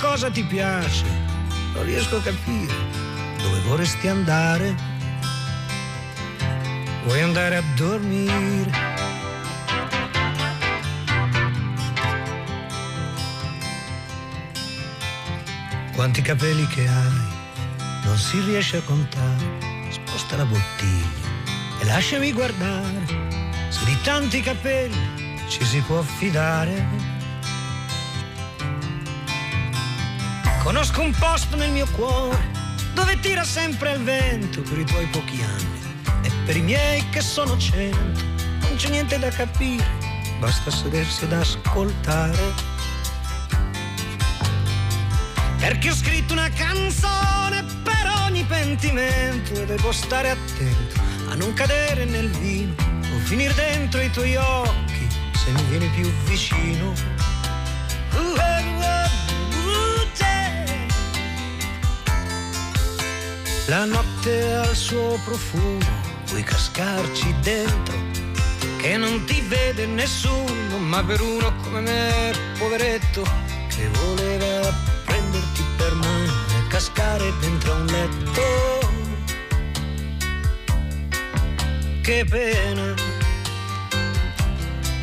[0.00, 1.04] Cosa ti piace.
[1.74, 2.74] Non riesco a capire
[3.42, 4.74] dove vorresti andare.
[7.04, 8.88] Vuoi andare a dormire?
[15.94, 17.22] Quanti capelli che hai,
[18.04, 19.58] non si riesce a contare.
[19.90, 21.28] Sposta la bottiglia
[21.80, 23.04] e lasciami guardare.
[23.68, 27.19] Se di tanti capelli ci si può fidare.
[30.62, 32.38] Conosco un posto nel mio cuore
[32.92, 35.80] dove tira sempre il vento per i tuoi pochi anni
[36.22, 38.20] e per i miei che sono cento.
[38.60, 39.84] Non c'è niente da capire,
[40.38, 42.52] basta sedersi ad ascoltare.
[45.58, 52.04] Perché ho scritto una canzone per ogni pentimento e devo stare attento a non cadere
[52.04, 52.74] nel vino
[53.14, 56.92] o finire dentro i tuoi occhi se mi vieni più vicino.
[58.12, 58.59] Uh,
[63.70, 65.78] La notte ha il suo profumo,
[66.26, 67.94] puoi cascarci dentro,
[68.78, 73.22] che non ti vede nessuno, ma per uno come me, poveretto,
[73.68, 78.42] che voleva prenderti per mano e cascare dentro un letto.
[82.02, 82.94] Che pena,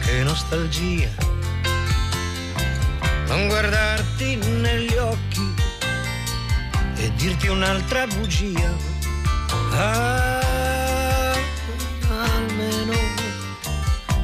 [0.03, 1.09] che nostalgia,
[3.27, 5.46] non guardarti negli occhi
[7.07, 8.69] e dirti un'altra bugia.
[9.71, 11.33] Ah,
[12.09, 12.93] almeno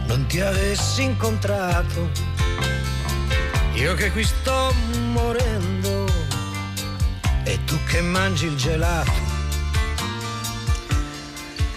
[0.08, 2.12] non ti avessi incontrato,
[3.76, 4.74] io che qui sto
[5.12, 6.06] morendo
[7.46, 9.32] e tu che mangi il gelato.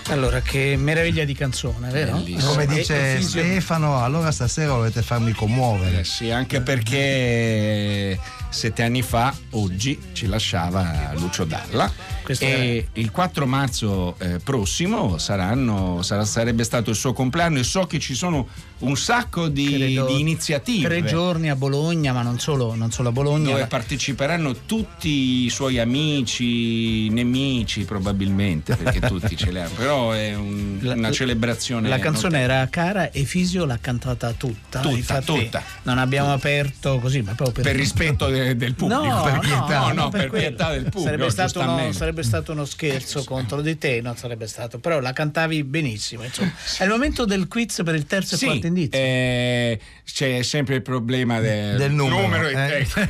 [0.09, 2.23] Allora, che meraviglia di canzone, vero?
[2.45, 6.01] Come E- dice Stefano, allora stasera volete farmi commuovere.
[6.01, 8.19] Eh sì, anche perché
[8.50, 11.90] sette anni fa, oggi, ci lasciava Lucio Dalla.
[12.26, 17.62] Questo e il 4 marzo eh, prossimo saranno, sarà- sarebbe stato il suo compleanno e
[17.62, 22.22] so che ci sono un sacco di, Credo di iniziative Tre giorni a Bologna, ma
[22.22, 23.44] non solo, non solo a Bologna.
[23.50, 30.11] dove la- parteciperanno tutti i suoi amici, nemici probabilmente, perché tutti ce li hanno, però
[30.11, 31.88] è un- La- una celebrazione.
[31.88, 34.80] La canzone era cara e Fisio l'ha cantata tutta.
[34.80, 35.62] Tutta, Infatti tutta.
[35.85, 39.40] Non abbiamo aperto così, ma proprio per, per rispetto de- del pubblico, No, per no,
[39.40, 41.03] pietà, no, no, non per per pietà del pubblico.
[41.05, 45.12] Sarebbe stato, uno, sarebbe stato uno scherzo contro di te, non sarebbe stato, però la
[45.12, 46.25] cantavi benissimo.
[46.25, 46.53] Insomma.
[46.79, 48.99] È il momento del quiz per il terzo e Sì, quarto indizio.
[48.99, 53.09] eh, c'è sempre il problema del, Del numero, eh, eh.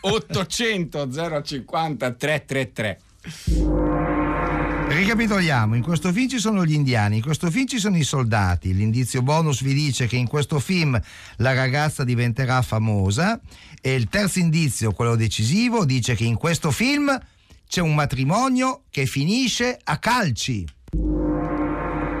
[0.00, 1.08] 800
[1.42, 2.98] 050 333.
[4.88, 8.74] Ricapitoliamo, in questo film ci sono gli indiani, in questo film ci sono i soldati,
[8.74, 11.00] l'indizio bonus vi dice che in questo film
[11.36, 13.38] la ragazza diventerà famosa
[13.80, 17.18] e il terzo indizio, quello decisivo, dice che in questo film
[17.68, 20.66] c'è un matrimonio che finisce a calci.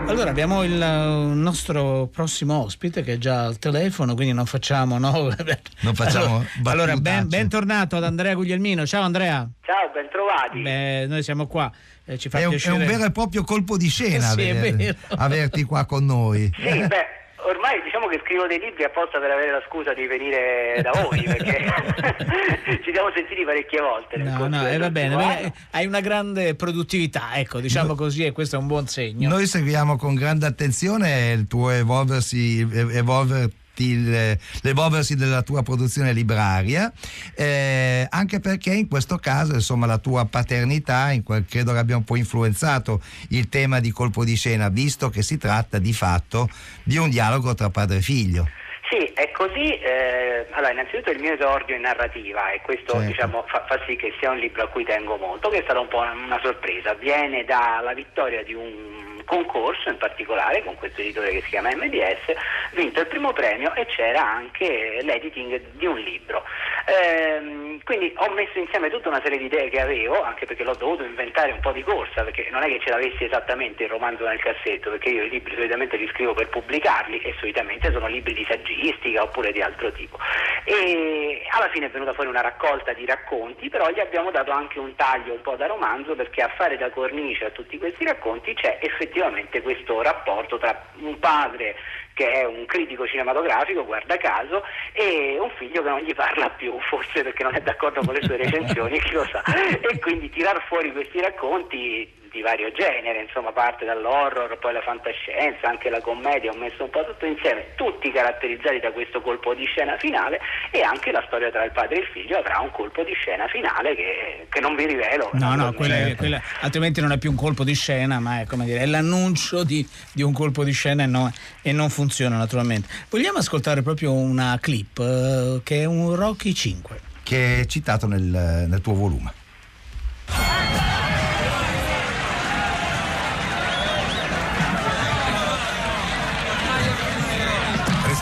[0.06, 4.98] Allora abbiamo il uh, nostro prossimo ospite che è già al telefono, quindi non facciamo
[4.98, 5.32] no.
[5.82, 8.84] Non facciamo Allora, allora ben, bentornato ad Andrea Guglielmino.
[8.86, 9.48] Ciao Andrea.
[9.62, 10.62] Ciao, bentrovati.
[10.62, 11.70] Beh, noi siamo qua,
[12.04, 14.96] eh, ci fa È un, è un vero e proprio colpo di scena Sì, aver-
[15.10, 16.50] averti qua con noi.
[16.56, 17.06] Sì, beh,
[17.46, 21.22] ormai diciamo che scrivo dei libri apposta per avere la scusa di venire da voi,
[21.22, 21.58] perché
[22.84, 24.16] ci siamo sentiti parecchie volte.
[24.16, 28.32] nel No, no, eh, va bene, beh, hai una grande produttività, ecco, diciamo così, e
[28.32, 29.28] questo è un buon segno.
[29.28, 36.92] Noi seguiamo con grande attenzione il tuo evolversi, evolverti il- l'evolversi della tua produzione libraria,
[37.34, 41.96] eh, anche perché in questo caso insomma la tua paternità in quel- credo che abbia
[41.96, 46.48] un po' influenzato il tema di colpo di scena, visto che si tratta di fatto
[46.82, 48.48] di un dialogo tra padre e figlio.
[48.90, 49.78] Sì, è così.
[49.78, 53.06] eh, allora, innanzitutto il mio esordio in narrativa e questo Certo.
[53.06, 55.78] diciamo, fa, fa sì che sia un libro a cui tengo molto, che è stata
[55.78, 56.94] un po' una, una sorpresa.
[56.94, 62.34] Viene dalla vittoria di un concorso in particolare con questo editore che si chiama MDS,
[62.72, 66.42] vinto il primo premio e c'era anche l'editing di un libro.
[66.86, 70.74] Ehm, quindi ho messo insieme tutta una serie di idee che avevo, anche perché l'ho
[70.74, 74.26] dovuto inventare un po' di corsa, perché non è che ce l'avessi esattamente il romanzo
[74.26, 78.34] nel cassetto, perché io i libri solitamente li scrivo per pubblicarli e solitamente sono libri
[78.34, 80.18] di saggistica oppure di altro tipo.
[80.64, 84.80] E alla fine è venuta fuori una raccolta di racconti, però gli abbiamo dato anche
[84.80, 88.54] un taglio un po' da romanzo perché a fare da cornice a tutti questi racconti
[88.54, 89.19] c'è effettivamente
[89.62, 91.76] questo rapporto tra un padre
[92.14, 96.78] che è un critico cinematografico, guarda caso, e un figlio che non gli parla più,
[96.80, 99.42] forse perché non è d'accordo con le sue recensioni, chi lo sa.
[99.44, 105.68] E quindi tirar fuori questi racconti di vario genere, insomma parte dall'horror, poi la fantascienza,
[105.68, 109.64] anche la commedia, ho messo un po' tutto insieme, tutti caratterizzati da questo colpo di
[109.66, 110.38] scena finale
[110.70, 113.46] e anche la storia tra il padre e il figlio avrà un colpo di scena
[113.48, 115.30] finale che, che non vi rivelo.
[115.34, 118.46] No, no, quella è- quella- altrimenti non è più un colpo di scena, ma è
[118.46, 122.36] come dire, è l'annuncio di, di un colpo di scena e, no- e non funziona
[122.36, 122.88] naturalmente.
[123.10, 127.00] Vogliamo ascoltare proprio una clip eh, che è un Rocky 5.
[127.22, 128.22] che è citato nel,
[128.68, 129.32] nel tuo volume.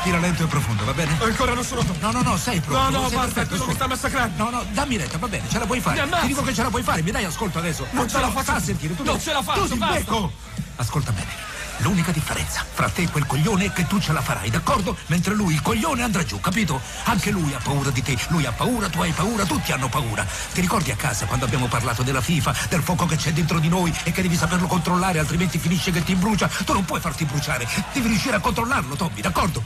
[0.09, 1.19] Respira lento e profondo, va bene?
[1.21, 2.07] Ancora non sono pronto.
[2.07, 2.91] No, no, no, sei pronto.
[2.91, 4.43] No, no, sei basta, quello mi sta massacrando.
[4.43, 6.01] No, no, dammi retta, va bene, ce la puoi Mi fare.
[6.01, 6.23] ammazza.
[6.23, 7.87] Ti dico che ce la puoi fare, mi dai ascolto adesso.
[7.91, 9.95] Non ce la faccio a sentire, tu Non ce la faccio, tu basta.
[9.99, 10.33] becco.
[10.77, 11.47] Ascolta bene.
[11.81, 14.97] L'unica differenza fra te e quel coglione è che tu ce la farai, d'accordo?
[15.09, 16.81] Mentre lui, il coglione, andrà giù, capito?
[17.05, 20.25] Anche lui ha paura di te, lui ha paura, tu hai paura, tutti hanno paura.
[20.55, 23.69] Ti ricordi a casa quando abbiamo parlato della FIFA, del fuoco che c'è dentro di
[23.69, 26.49] noi e che devi saperlo controllare, altrimenti finisce che ti brucia?
[26.65, 29.63] Tu non puoi farti bruciare, devi riuscire a controllarlo, Tommy, d'accordo?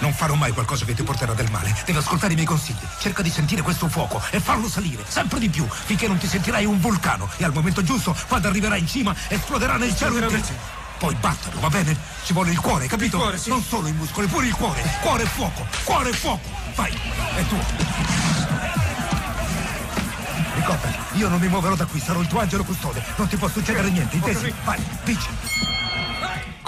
[0.00, 1.74] Non farò mai qualcosa che ti porterà del male.
[1.84, 2.78] Devi ascoltare i miei consigli.
[2.98, 6.64] Cerca di sentire questo fuoco e farlo salire sempre di più finché non ti sentirai
[6.64, 7.28] un vulcano.
[7.36, 10.78] E al momento giusto, quando arriverai in cima, esploderà nel cielo e te.
[10.98, 11.96] Poi battalo, va bene?
[12.24, 13.32] Ci vuole il cuore, capito?
[13.46, 14.82] Non solo i muscoli, pure il cuore.
[15.00, 16.48] Cuore e fuoco, cuore e fuoco.
[16.74, 16.92] Vai,
[17.36, 17.58] è tuo.
[20.54, 23.02] Ricordati, io non mi muoverò da qui, sarò il tuo angelo custode.
[23.16, 24.52] Non ti può succedere niente, intesi?
[24.64, 25.28] Vai, vinci.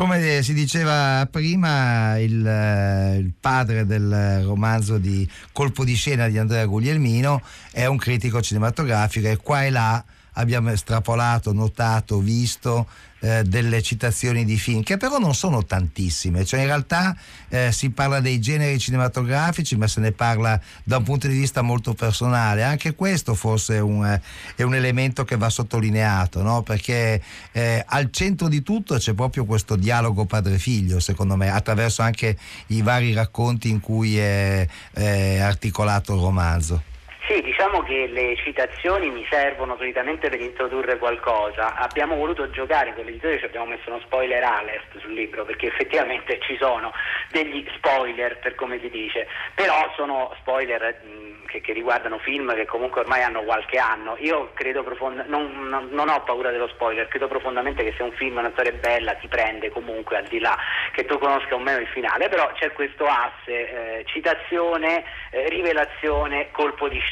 [0.02, 6.38] Come si diceva prima, il, eh, il padre del romanzo di Colpo di scena di
[6.38, 12.88] Andrea Guglielmino è un critico cinematografico e qua e là abbiamo estrapolato, notato, visto
[13.22, 17.16] eh, delle citazioni di film che però non sono tantissime, cioè in realtà
[17.48, 21.62] eh, si parla dei generi cinematografici ma se ne parla da un punto di vista
[21.62, 24.20] molto personale, anche questo forse è un, eh,
[24.56, 26.62] è un elemento che va sottolineato, no?
[26.62, 32.36] perché eh, al centro di tutto c'è proprio questo dialogo padre-figlio secondo me, attraverso anche
[32.68, 36.90] i vari racconti in cui è, è articolato il romanzo.
[37.28, 41.76] Sì, diciamo che le citazioni mi servono solitamente per introdurre qualcosa.
[41.76, 46.40] Abbiamo voluto giocare con l'editore, ci abbiamo messo uno spoiler alert sul libro, perché effettivamente
[46.40, 46.92] ci sono
[47.30, 51.00] degli spoiler, per come si dice, però sono spoiler
[51.46, 54.16] che, che riguardano film che comunque ormai hanno qualche anno.
[54.18, 58.12] Io credo profond- non, non- non ho paura dello spoiler, credo profondamente che se un
[58.12, 60.58] film è una storia bella ti prende comunque al di là
[60.92, 66.50] che tu conosca o meno il finale, però c'è questo asse, eh, citazione, eh, rivelazione,
[66.50, 67.10] colpo di scena,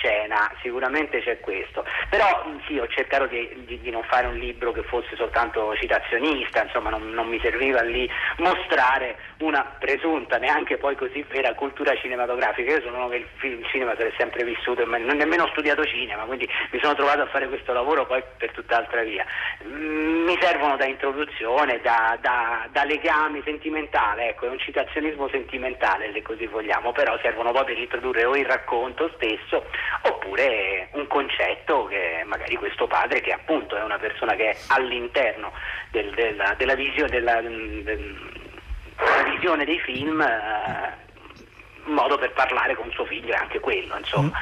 [0.62, 1.84] sicuramente c'è questo.
[2.08, 5.74] Però mh, sì, ho cercato di, di- di non fare un libro che fosse soltanto
[5.76, 8.08] citazionista, insomma non, non mi serviva lì
[8.38, 12.72] mostrare una presunta, neanche poi così vera cultura cinematografica.
[12.72, 15.46] Io sono uno che il, film- il cinema se l'è sempre vissuto, non ho nemmeno
[15.48, 19.24] studiato cinema, quindi mi sono trovato a fare questo lavoro poi per tutt'altra via.
[19.64, 26.12] Mm, Mi servono da introduzione, da, da- da legame sentimentale, ecco, è un citazionismo sentimentale
[26.12, 29.64] se così vogliamo, però servono poi per introdurre o il racconto stesso
[30.02, 35.52] oppure un concetto che magari questo padre che appunto è una persona che è all'interno
[35.90, 41.08] del- della, della visio- della- del- della visione dei film, eh,
[41.86, 44.38] modo per parlare con suo figlio è anche quello, insomma.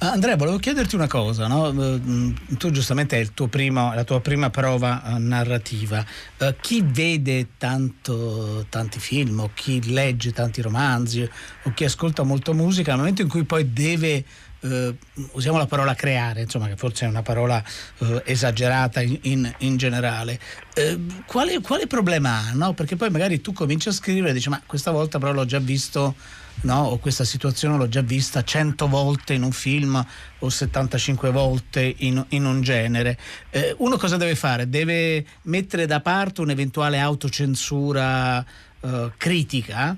[0.00, 1.68] Ah, Andrea, volevo chiederti una cosa, no?
[1.68, 6.04] Eh, mh, tu giustamente è primo- la tua prima prova eh, narrativa.
[6.38, 11.22] Eh, chi vede tanto, tanti film o chi legge tanti romanzi
[11.62, 14.24] o chi ascolta molto musica, nel momento in cui poi deve,
[14.64, 14.96] eh,
[15.32, 17.62] usiamo la parola creare, insomma che forse è una parola
[17.98, 20.38] eh, esagerata in, in- generale,
[20.74, 22.52] eh, quale, quale problema ha?
[22.54, 22.72] no?
[22.72, 25.58] Perché poi magari tu cominci a scrivere e dici ma questa volta però l'ho già
[25.58, 26.14] visto
[26.62, 26.84] no?
[26.84, 30.04] o questa situazione l'ho già vista 100 volte in un film
[30.38, 33.18] o 75 volte in, in un genere.
[33.50, 34.68] Eh, uno cosa deve fare?
[34.68, 38.44] Deve mettere da parte un'eventuale autocensura
[38.80, 39.96] eh, critica?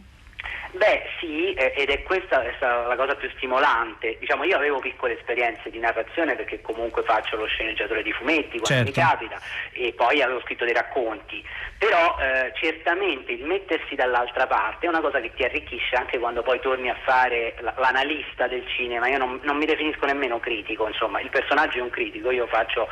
[0.76, 4.16] Beh sì, ed è questa è stata la cosa più stimolante.
[4.18, 8.84] Diciamo, io avevo piccole esperienze di narrazione perché comunque faccio lo sceneggiatore di fumetti quando
[8.84, 9.00] mi Certo.
[9.00, 9.40] capita
[9.72, 11.42] e poi avevo scritto dei racconti.
[11.78, 16.42] Però eh, certamente il mettersi dall'altra parte è una cosa che ti arricchisce anche quando
[16.42, 19.08] poi torni a fare l'analista del cinema.
[19.08, 22.88] Io non, non mi definisco nemmeno critico, insomma, il personaggio è un critico, io faccio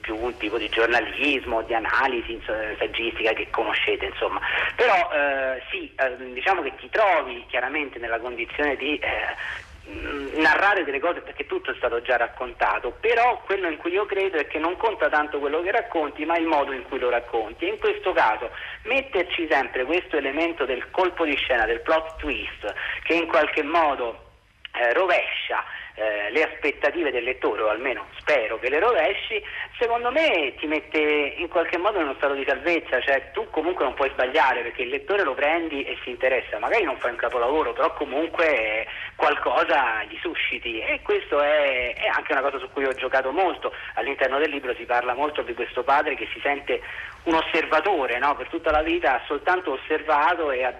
[0.00, 2.40] più un tipo di giornalismo, di analisi
[2.78, 4.40] saggistica che conoscete, insomma.
[4.74, 10.98] Però eh, sì, eh, diciamo che ti trovi chiaramente nella condizione di eh, narrare delle
[10.98, 14.58] cose perché tutto è stato già raccontato, però quello in cui io credo è che
[14.58, 17.66] non conta tanto quello che racconti, ma il modo in cui lo racconti.
[17.66, 18.50] E in questo caso
[18.82, 22.74] metterci sempre questo elemento del colpo di scena, del plot twist,
[23.04, 24.24] che in qualche modo
[24.72, 25.64] eh, rovescia
[25.96, 29.42] eh, le aspettative del lettore, o almeno spero che le rovesci,
[29.78, 33.84] secondo me ti mette in qualche modo in uno stato di salvezza, cioè tu comunque
[33.84, 37.16] non puoi sbagliare perché il lettore lo prendi e si interessa, magari non fai un
[37.16, 38.86] capolavoro, però comunque
[39.16, 43.72] qualcosa gli susciti e questo è, è anche una cosa su cui ho giocato molto,
[43.94, 46.80] all'interno del libro si parla molto di questo padre che si sente
[47.24, 48.36] un osservatore, no?
[48.36, 50.74] per tutta la vita ha soltanto osservato e ha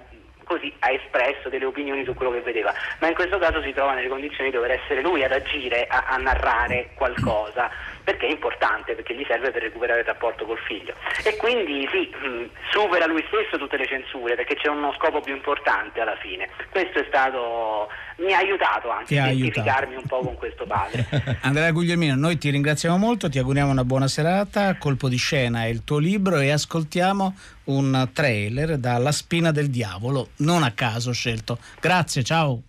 [0.46, 3.94] così ha espresso delle opinioni su quello che vedeva, ma in questo caso si trova
[3.94, 7.68] nelle condizioni di dover essere lui ad agire, a, a narrare qualcosa,
[8.04, 10.94] perché è importante, perché gli serve per recuperare il rapporto col figlio.
[11.24, 15.34] E quindi sì, mh, supera lui stesso tutte le censure, perché c'è uno scopo più
[15.34, 16.48] importante alla fine.
[16.70, 21.06] Questo è stato, mi ha aiutato anche Ti a identificarmi un po' con questo padre.
[21.42, 24.76] Andrea Guglielmino, noi ti ringraziamo molto, ti auguriamo una buona serata.
[24.76, 29.68] Colpo di scena è il tuo libro e ascoltiamo un trailer da La spina del
[29.68, 31.58] diavolo, non a caso scelto.
[31.80, 32.62] Grazie, ciao.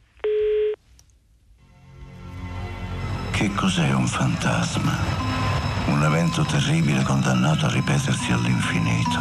[3.32, 4.98] Che cos'è un fantasma?
[5.88, 9.20] Un evento terribile condannato a ripetersi all'infinito.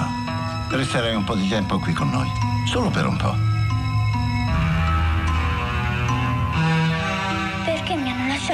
[0.71, 2.27] Resterei un po' di tempo qui con noi,
[2.67, 3.56] solo per un po'.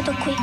[0.02, 0.34] Lasciato qui?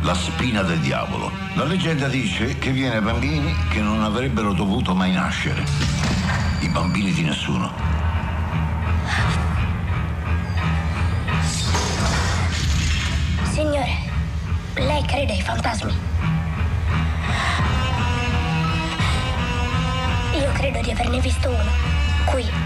[0.00, 1.30] La spina del diavolo.
[1.54, 5.64] La leggenda dice che viene bambini che non avrebbero dovuto mai nascere.
[6.60, 7.70] I bambini di nessuno.
[13.50, 13.96] Signore,
[14.74, 15.92] lei crede ai fantasmi?
[20.34, 21.70] Io credo di averne visto uno.
[22.26, 22.65] Qui.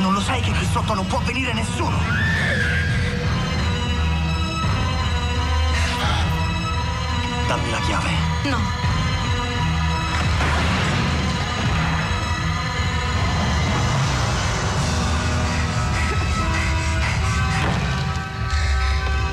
[0.00, 1.98] Non lo sai che qui sotto non può venire nessuno?
[7.46, 8.10] Dammi la chiave.
[8.44, 8.58] No.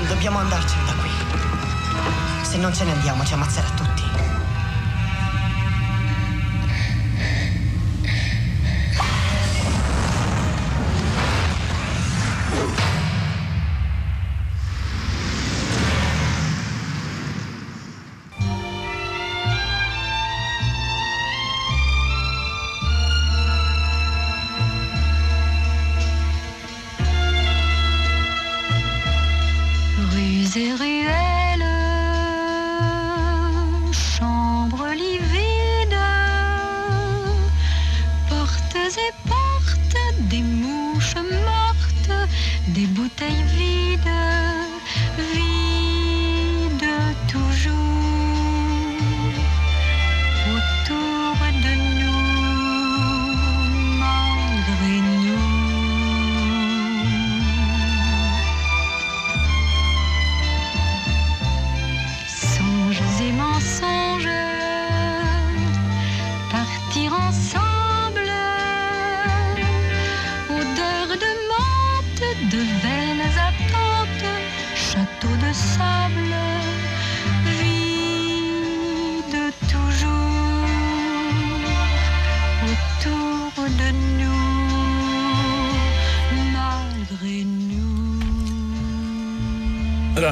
[0.06, 1.10] Dobbiamo andarcene da qui.
[2.42, 3.97] Se non ce ne andiamo ci ammazzerà tutti.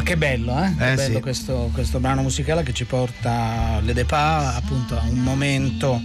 [0.06, 0.72] Che bello, eh?
[0.76, 1.20] Che Eh, bello sì.
[1.20, 6.00] questo, questo brano musicale che ci porta Le Depa appunto a un momento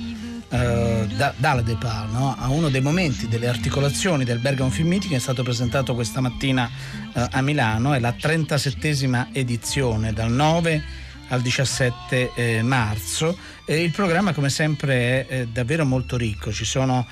[0.49, 2.35] eh, da, dalle Depa, no?
[2.35, 6.19] a uno dei momenti delle articolazioni del Bergamo Film Meeting che è stato presentato questa
[6.19, 6.67] mattina
[7.13, 10.83] eh, a Milano, è la 37esima edizione dal 9
[11.27, 17.05] al 17 eh, marzo e il programma come sempre è davvero molto ricco, ci sono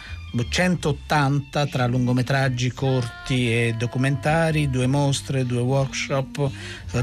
[0.48, 6.50] 180 tra lungometraggi corti e documentari, due mostre, due workshop,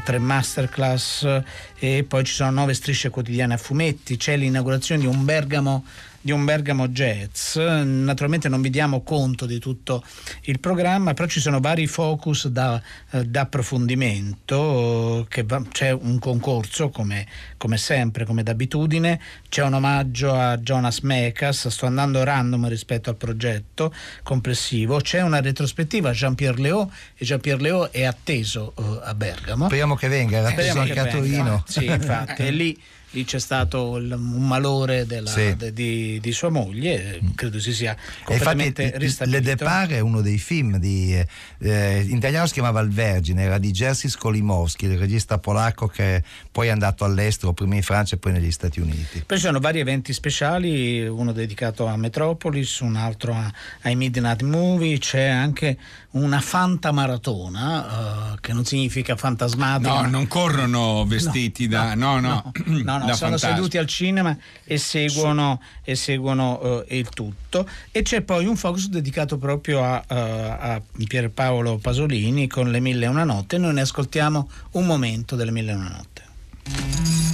[0.05, 1.43] tre masterclass
[1.79, 5.85] e poi ci sono nove strisce quotidiane a fumetti, c'è l'inaugurazione di un Bergamo
[6.27, 7.57] di un Bergamo Jazz.
[7.57, 10.03] Naturalmente non vi diamo conto di tutto
[10.47, 16.89] il programma, però ci sono vari focus da, eh, d'approfondimento, che va- c'è un concorso
[16.89, 17.24] come,
[17.57, 23.16] come sempre, come d'abitudine, c'è un omaggio a Jonas Mekas, sto andando random rispetto al
[23.16, 29.14] progetto complessivo, c'è una retrospettiva a Jean-Pierre Léo e Jean-Pierre Léo è atteso eh, a
[29.14, 29.66] Bergamo.
[29.66, 31.07] Speriamo che venga, era atteso anche a.
[31.07, 31.62] Torino.
[31.68, 32.77] Sì, infatti, e lì,
[33.17, 35.57] lì c'è stato il- un malore della- Sì.
[35.57, 39.43] de- di, di sua moglie, eh, credo si sia E infatti completamente Le ristabilito.
[39.43, 41.14] Départ è uno dei film di,
[41.59, 46.23] eh, in italiano si chiamava Il Vergine, era di Jerzy Skolimowski, il regista polacco che
[46.53, 49.23] poi è andato all'estero, prima in Francia e poi negli Stati Uniti.
[49.27, 53.51] Poi ci sono vari eventi speciali, uno dedicato a Metropolis, un altro a-
[53.83, 55.77] ai Midnight Movie, c'è anche
[56.17, 60.03] una fantamaratona, eh, che non significa fantasmatica.
[60.03, 61.95] No, non corrono vestiti da.
[61.95, 63.55] No, no, No, no, da sono fantasma.
[63.55, 67.69] seduti al cinema e seguono, e seguono eh, il tutto.
[67.91, 73.05] E c'è poi un focus dedicato proprio a, eh, a Pierpaolo Pasolini con Le Mille
[73.05, 73.59] e una Notte.
[73.59, 77.26] Noi ne ascoltiamo un momento delle Mille e una Notte.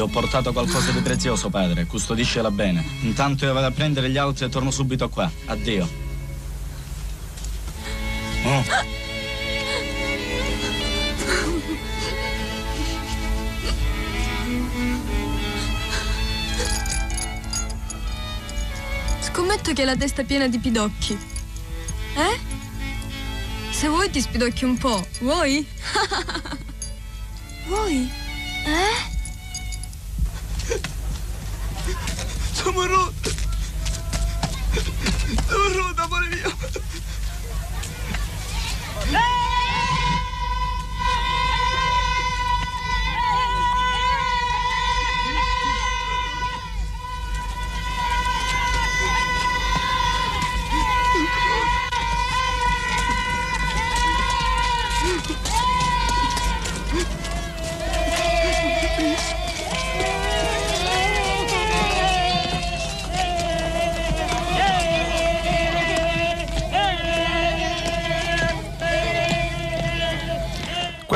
[0.00, 1.84] Ti ho portato qualcosa di prezioso, padre.
[1.84, 2.82] Custodiscela bene.
[3.02, 5.30] Intanto io vado a prendere gli altri e torno subito qua.
[5.44, 5.86] Addio.
[8.44, 8.64] Oh.
[19.20, 21.12] Scommetto che hai la testa piena di pidocchi.
[22.14, 22.38] Eh?
[23.70, 25.06] Se vuoi ti spidocchi un po'.
[25.20, 25.66] Vuoi?
[27.68, 28.10] vuoi?
[28.64, 29.09] Eh?
[32.62, 33.30] Sono rotta.
[35.48, 36.89] Sono rotta, amore mio.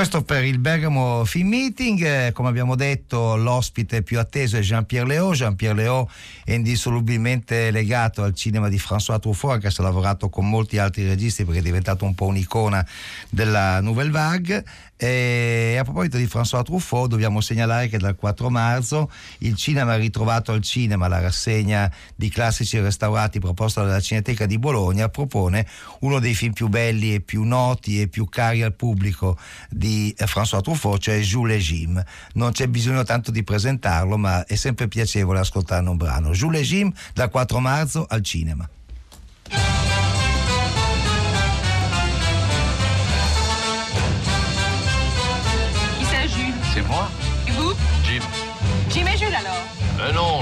[0.04, 5.06] Questo per il Bergamo Film Meeting, eh, come abbiamo detto l'ospite più atteso è Jean-Pierre
[5.06, 6.10] Léo, Jean-Pierre Léo
[6.44, 11.46] è indissolubilmente legato al cinema di François Truffaut, se ha lavorato con molti altri registi
[11.46, 12.86] perché è diventato un po' un'icona
[13.30, 14.62] della Nouvelle Vague.
[14.96, 19.96] E a proposito di François Truffaut dobbiamo segnalare che dal 4 marzo il cinema ha
[19.96, 25.66] ritrovato al cinema, la rassegna di classici restaurati proposta dalla Cineteca di Bologna, propone
[26.00, 29.36] uno dei film più belli e più noti e più cari al pubblico
[29.68, 32.02] di François Truffaut, cioè Jules Jim.
[32.34, 36.30] Non c'è bisogno tanto di presentarlo, ma è sempre piacevole ascoltarne un brano.
[36.30, 38.68] Jules Jim dal 4 marzo al cinema.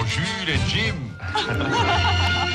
[0.07, 0.95] Jules et Jim.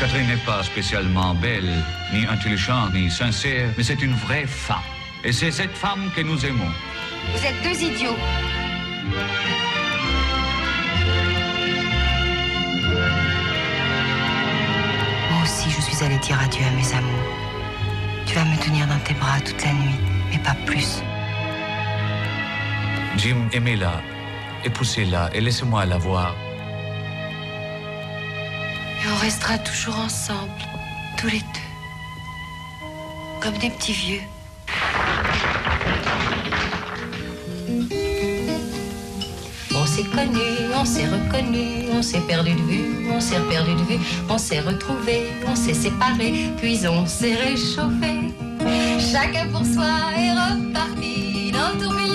[0.00, 1.72] Catherine n'est pas spécialement belle,
[2.12, 4.76] ni intelligente, ni sincère, mais c'est une vraie femme.
[5.24, 6.70] Et c'est cette femme que nous aimons.
[7.34, 8.16] Vous êtes deux idiots.
[15.30, 17.26] Moi aussi, je suis allée dire adieu à mes amours.
[18.26, 19.98] Tu vas me tenir dans tes bras toute la nuit,
[20.30, 21.02] mais pas plus.
[23.16, 24.02] Jim, aimez-la,
[24.64, 26.34] épousez-la et laissez-moi la voir.
[29.02, 30.50] Et on restera toujours ensemble,
[31.16, 31.70] tous les deux.
[33.40, 34.20] Comme des petits vieux.
[39.74, 43.82] On s'est connus, on s'est reconnus, on s'est perdu de vue, on s'est perdu de
[43.82, 43.98] vue,
[44.28, 48.34] on s'est retrouvés, on s'est séparés, puis on s'est réchauffés.
[48.98, 52.05] Chacun pour soi est reparti dans le tourbillon.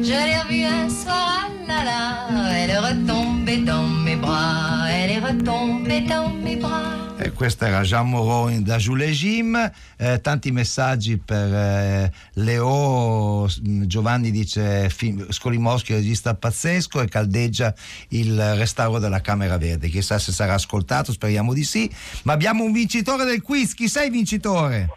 [0.00, 5.10] Je l'ai revue un soir, ah là là, elle est retombée dans mes bras, elle
[5.10, 6.94] est retombée dans mes bras.
[7.20, 9.56] E questo era Jean Moreau da Jules Jim,
[9.96, 14.88] Eh, tanti messaggi per eh, Leo, mm, Giovanni dice
[15.30, 17.74] Scolimoschi regista pazzesco e caldeggia
[18.10, 21.90] il restauro della Camera Verde, chissà se sarà ascoltato, speriamo di sì,
[22.22, 24.88] ma abbiamo un vincitore del quiz, chi sei vincitore?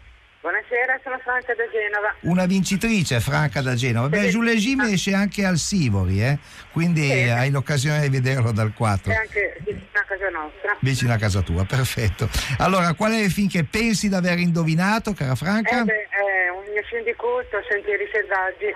[0.42, 2.12] Buonasera sono Franca da Genova.
[2.22, 4.08] Una vincitrice, Franca da Genova.
[4.08, 6.36] Beh, Jules Regime esce anche al Sivori, eh?
[6.72, 7.12] Quindi Sì.
[7.28, 9.12] hai l'occasione di vederlo dal 4.
[9.12, 10.76] È anche vicino a casa nostra.
[10.80, 12.28] Vicino a casa tua, perfetto.
[12.58, 15.80] Allora, qual è il film che pensi di aver indovinato, cara Franca?
[15.80, 18.74] Eh beh, è un mio film di culto, Sentieri Selvaggi.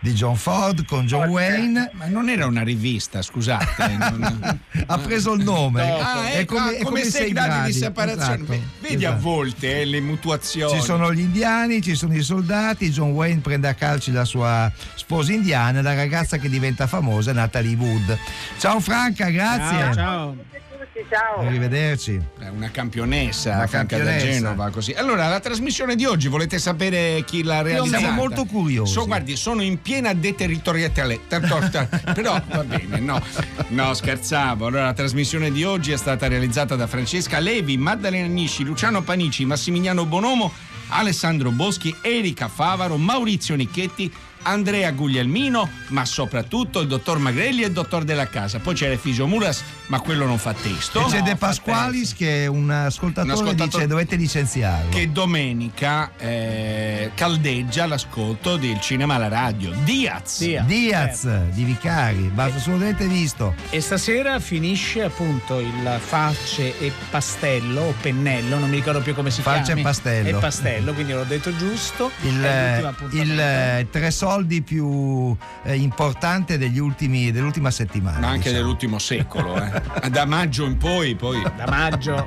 [0.00, 1.90] Di John Ford con John Wayne.
[1.94, 3.96] Ma non era una rivista, scusate.
[3.96, 5.82] non- Ha preso il nome.
[5.82, 8.34] Ah, È ecco, come- ah, è come come sei sei gradi gradi, di separazione.
[8.34, 9.22] esatto, Ve- Vedi a esatto.
[9.22, 10.78] volte eh, le mutuazioni.
[10.78, 14.70] Ci sono gli indiani, ci sono i soldati, John Wayne prende a calci la sua
[14.94, 18.18] sposa indiana e la ragazza che diventa famosa è Natalie Wood.
[18.58, 19.90] Ciao Franca, grazie.
[20.98, 21.46] Tutti, ciao.
[21.46, 22.20] Arrivederci.
[22.38, 24.38] È una campionessa, Una Franca da campionessa.
[24.38, 24.92] Genova, così.
[24.92, 27.98] Allora, la trasmissione di oggi, volete sapere chi l'ha realizzata?
[27.98, 28.92] siamo molto curiosi.
[28.92, 31.20] So, guardi, sono in piena deterritoriale.
[31.28, 33.22] Però va bene, no.
[33.68, 34.66] No, scherzavo.
[34.66, 39.44] Allora, la trasmissione di oggi è stata realizzata da Francesca Levi, Maddalena Nisci, Luciano Panici,
[39.44, 40.52] Massimiliano Bonomo,
[40.88, 44.12] Alessandro Boschi, Erika Favaro, Maurizio Nicchetti.
[44.42, 48.58] Andrea Guglielmino, ma soprattutto il dottor Magrelli e il dottor Della Casa.
[48.58, 51.00] Poi c'era Fisio Muras, ma quello non fa testo.
[51.06, 54.90] E c'è No, De Pasqualis che è un ascoltatore, Un ascoltatore dice dovete licenziarlo.
[54.90, 59.70] che domenica eh, caldeggia l'ascolto del cinema alla radio.
[59.84, 60.40] Diaz.
[60.64, 63.54] Diaz di Vicari, va assolutamente visto.
[63.70, 69.30] E stasera finisce appunto il Facce e Pastello o Pennello, non mi ricordo più come
[69.30, 69.64] si chiama.
[69.64, 70.28] e Pastello.
[70.28, 72.10] E Pastello, quindi l'ho detto giusto.
[72.22, 78.18] Il, il, eh, tre soldi più eh, importante degli ultimi, dell'ultima settimana.
[78.20, 78.56] Ma anche diciamo.
[78.56, 79.56] dell'ultimo secolo.
[79.62, 79.82] eh.
[80.10, 81.42] Da maggio in poi, poi.
[81.56, 82.26] Da maggio